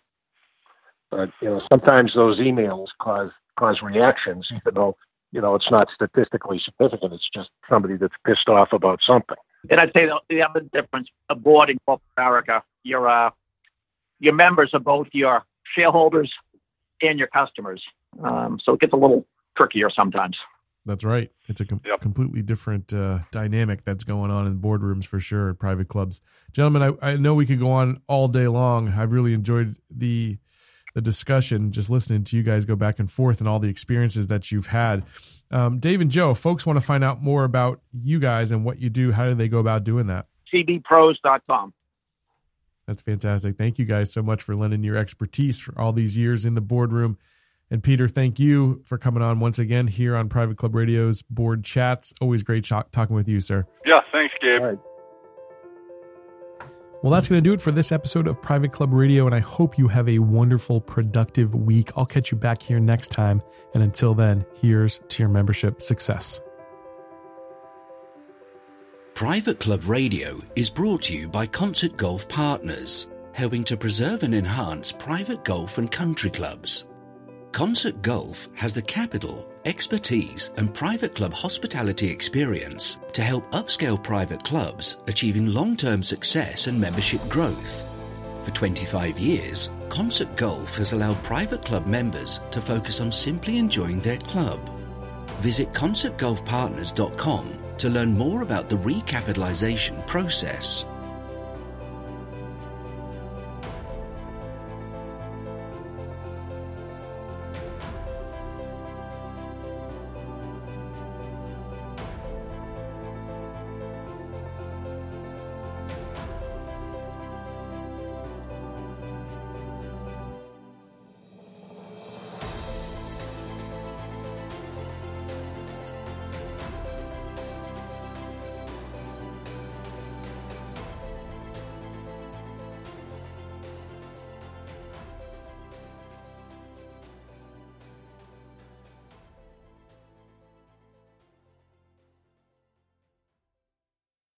But 1.10 1.32
you 1.42 1.50
know, 1.50 1.62
sometimes 1.72 2.14
those 2.14 2.40
emails 2.40 2.90
cause 3.00 3.32
cause 3.58 3.82
reactions, 3.82 4.52
even 4.56 4.74
though 4.74 4.96
you 5.32 5.42
know, 5.42 5.56
it's 5.56 5.72
not 5.72 5.90
statistically 5.92 6.60
significant. 6.60 7.14
It's 7.14 7.30
just 7.30 7.50
somebody 7.70 7.96
that's 7.96 8.16
pissed 8.26 8.50
off 8.50 8.74
about 8.74 9.02
something. 9.02 9.38
And 9.70 9.80
I'd 9.80 9.94
say 9.94 10.10
the 10.30 10.44
other 10.44 10.62
difference, 10.62 11.10
a 11.30 11.36
board 11.36 11.70
in 11.70 11.80
corporate 11.86 12.08
America, 12.18 12.64
your 12.84 13.08
uh, 13.08 13.32
your 14.20 14.34
members 14.34 14.74
are 14.74 14.80
both 14.80 15.08
your 15.14 15.44
shareholders 15.64 16.34
and 17.02 17.20
your 17.20 17.28
customers. 17.28 17.84
Um, 18.24 18.60
so 18.60 18.74
it 18.74 18.80
gets 18.80 18.94
a 18.94 18.98
little 18.98 19.26
trickier 19.56 19.90
sometimes. 19.90 20.38
That's 20.86 21.04
right. 21.04 21.32
It's 21.48 21.62
a 21.62 21.66
com- 21.66 21.82
yep. 21.86 22.02
completely 22.02 22.42
different 22.42 22.92
uh, 22.92 23.20
dynamic 23.32 23.86
that's 23.86 24.04
going 24.04 24.32
on 24.32 24.48
in 24.48 24.60
boardrooms 24.60 25.06
for 25.06 25.20
sure, 25.20 25.54
private 25.54 25.88
clubs. 25.88 26.22
Gentlemen, 26.54 26.98
I, 27.02 27.12
I 27.12 27.16
know 27.18 27.36
we 27.36 27.46
could 27.46 27.60
go 27.60 27.70
on 27.70 28.02
all 28.08 28.28
day 28.28 28.48
long. 28.48 28.90
I've 28.90 29.12
really 29.12 29.34
enjoyed 29.34 29.78
the 29.90 30.38
the 30.94 31.02
discussion, 31.02 31.72
just 31.72 31.90
listening 31.90 32.26
to 32.26 32.36
you 32.36 32.44
guys 32.44 32.66
go 32.66 32.76
back 32.76 33.00
and 33.00 33.10
forth 33.10 33.40
and 33.40 33.48
all 33.48 33.60
the 33.60 33.70
experiences 33.70 34.28
that 34.28 34.52
you've 34.52 34.68
had. 34.68 35.06
Um, 35.50 35.80
Dave 35.80 36.02
and 36.02 36.12
Joe, 36.12 36.34
folks 36.34 36.66
want 36.66 36.80
to 36.80 36.86
find 36.86 37.02
out 37.02 37.22
more 37.22 37.46
about 37.46 37.80
you 37.94 38.20
guys 38.20 38.52
and 38.52 38.66
what 38.66 38.80
you 38.80 38.90
do. 38.90 39.12
How 39.12 39.26
do 39.26 39.36
they 39.36 39.48
go 39.48 39.60
about 39.60 39.86
doing 39.86 40.08
that? 40.08 40.26
cbpros.com. 40.54 41.74
That's 42.88 43.02
fantastic. 43.02 43.58
Thank 43.58 43.80
you 43.80 43.86
guys 43.86 44.12
so 44.12 44.22
much 44.22 44.44
for 44.44 44.56
lending 44.56 44.84
your 44.84 44.98
expertise 44.98 45.60
for 45.60 45.80
all 45.80 45.94
these 45.94 46.18
years 46.18 46.46
in 46.46 46.56
the 46.56 46.62
boardroom 46.62 47.18
And 47.72 47.82
Peter, 47.82 48.10
thank 48.10 48.38
you 48.38 48.82
for 48.84 48.98
coming 48.98 49.24
on 49.24 49.40
once 49.40 49.58
again 49.58 49.88
here 49.88 50.18
on 50.18 50.28
Private 50.28 50.58
Club 50.58 50.76
Radio's 50.76 51.22
board 51.22 51.64
chats. 51.64 52.14
Always 52.20 52.44
great 52.44 52.66
talking 52.66 53.16
with 53.16 53.30
you, 53.30 53.40
sir. 53.40 53.66
Yeah, 53.86 54.02
thanks, 54.12 54.36
Gabe. 54.42 54.78
Well, 57.02 57.12
that's 57.12 57.30
going 57.30 57.42
to 57.42 57.50
do 57.50 57.54
it 57.54 57.62
for 57.62 57.72
this 57.72 57.92
episode 57.92 58.28
of 58.28 58.40
Private 58.42 58.74
Club 58.74 58.94
Radio, 58.94 59.26
and 59.26 59.34
I 59.34 59.40
hope 59.40 59.78
you 59.78 59.88
have 59.88 60.08
a 60.08 60.20
wonderful, 60.20 60.82
productive 60.82 61.56
week. 61.56 61.92
I'll 61.96 62.06
catch 62.06 62.32
you 62.32 62.38
back 62.38 62.62
here 62.62 62.80
next 62.80 63.08
time. 63.08 63.42
And 63.74 63.82
until 63.82 64.14
then, 64.14 64.46
here's 64.62 65.00
to 65.08 65.24
your 65.24 65.30
membership 65.30 65.82
success. 65.82 66.42
Private 69.22 69.60
Club 69.60 69.88
Radio 69.88 70.42
is 70.56 70.68
brought 70.68 71.04
to 71.04 71.16
you 71.16 71.28
by 71.28 71.46
Concert 71.46 71.96
Golf 71.96 72.28
Partners, 72.28 73.06
helping 73.34 73.64
to 73.66 73.78
preserve 73.78 74.24
and 74.24 74.34
enhance 74.34 74.92
private 74.92 75.44
golf 75.44 75.78
and 75.78 75.92
country 75.92 76.32
clubs. 76.32 76.86
Concert 77.52 78.02
Golf 78.02 78.50
has 78.56 78.74
the 78.74 78.82
capital 78.82 79.48
expertise, 79.66 80.50
and 80.58 80.74
private 80.74 81.14
club 81.14 81.34
hospitality 81.34 82.10
experience 82.10 82.98
to 83.14 83.22
help 83.22 83.48
upscale 83.52 84.04
private 84.04 84.44
clubs 84.44 84.98
achieving 85.06 85.54
long 85.54 85.78
term 85.78 86.02
success 86.02 86.66
and 86.66 86.82
membership 86.82 87.22
growth. 87.30 87.86
For 88.44 88.50
25 88.50 89.20
years, 89.20 89.70
Concert 89.90 90.36
Golf 90.36 90.78
has 90.78 90.94
allowed 90.94 91.24
private 91.24 91.64
club 91.64 91.86
members 91.86 92.40
to 92.50 92.60
focus 92.60 93.00
on 93.00 93.12
simply 93.12 93.60
enjoying 93.60 94.00
their 94.00 94.18
club. 94.18 94.68
Visit 95.42 95.72
concertgolfpartners.com 95.74 97.62
to 97.82 97.90
learn 97.90 98.16
more 98.16 98.44
about 98.44 98.70
the 98.70 98.78
recapitalization 98.78 100.06
process. 100.06 100.86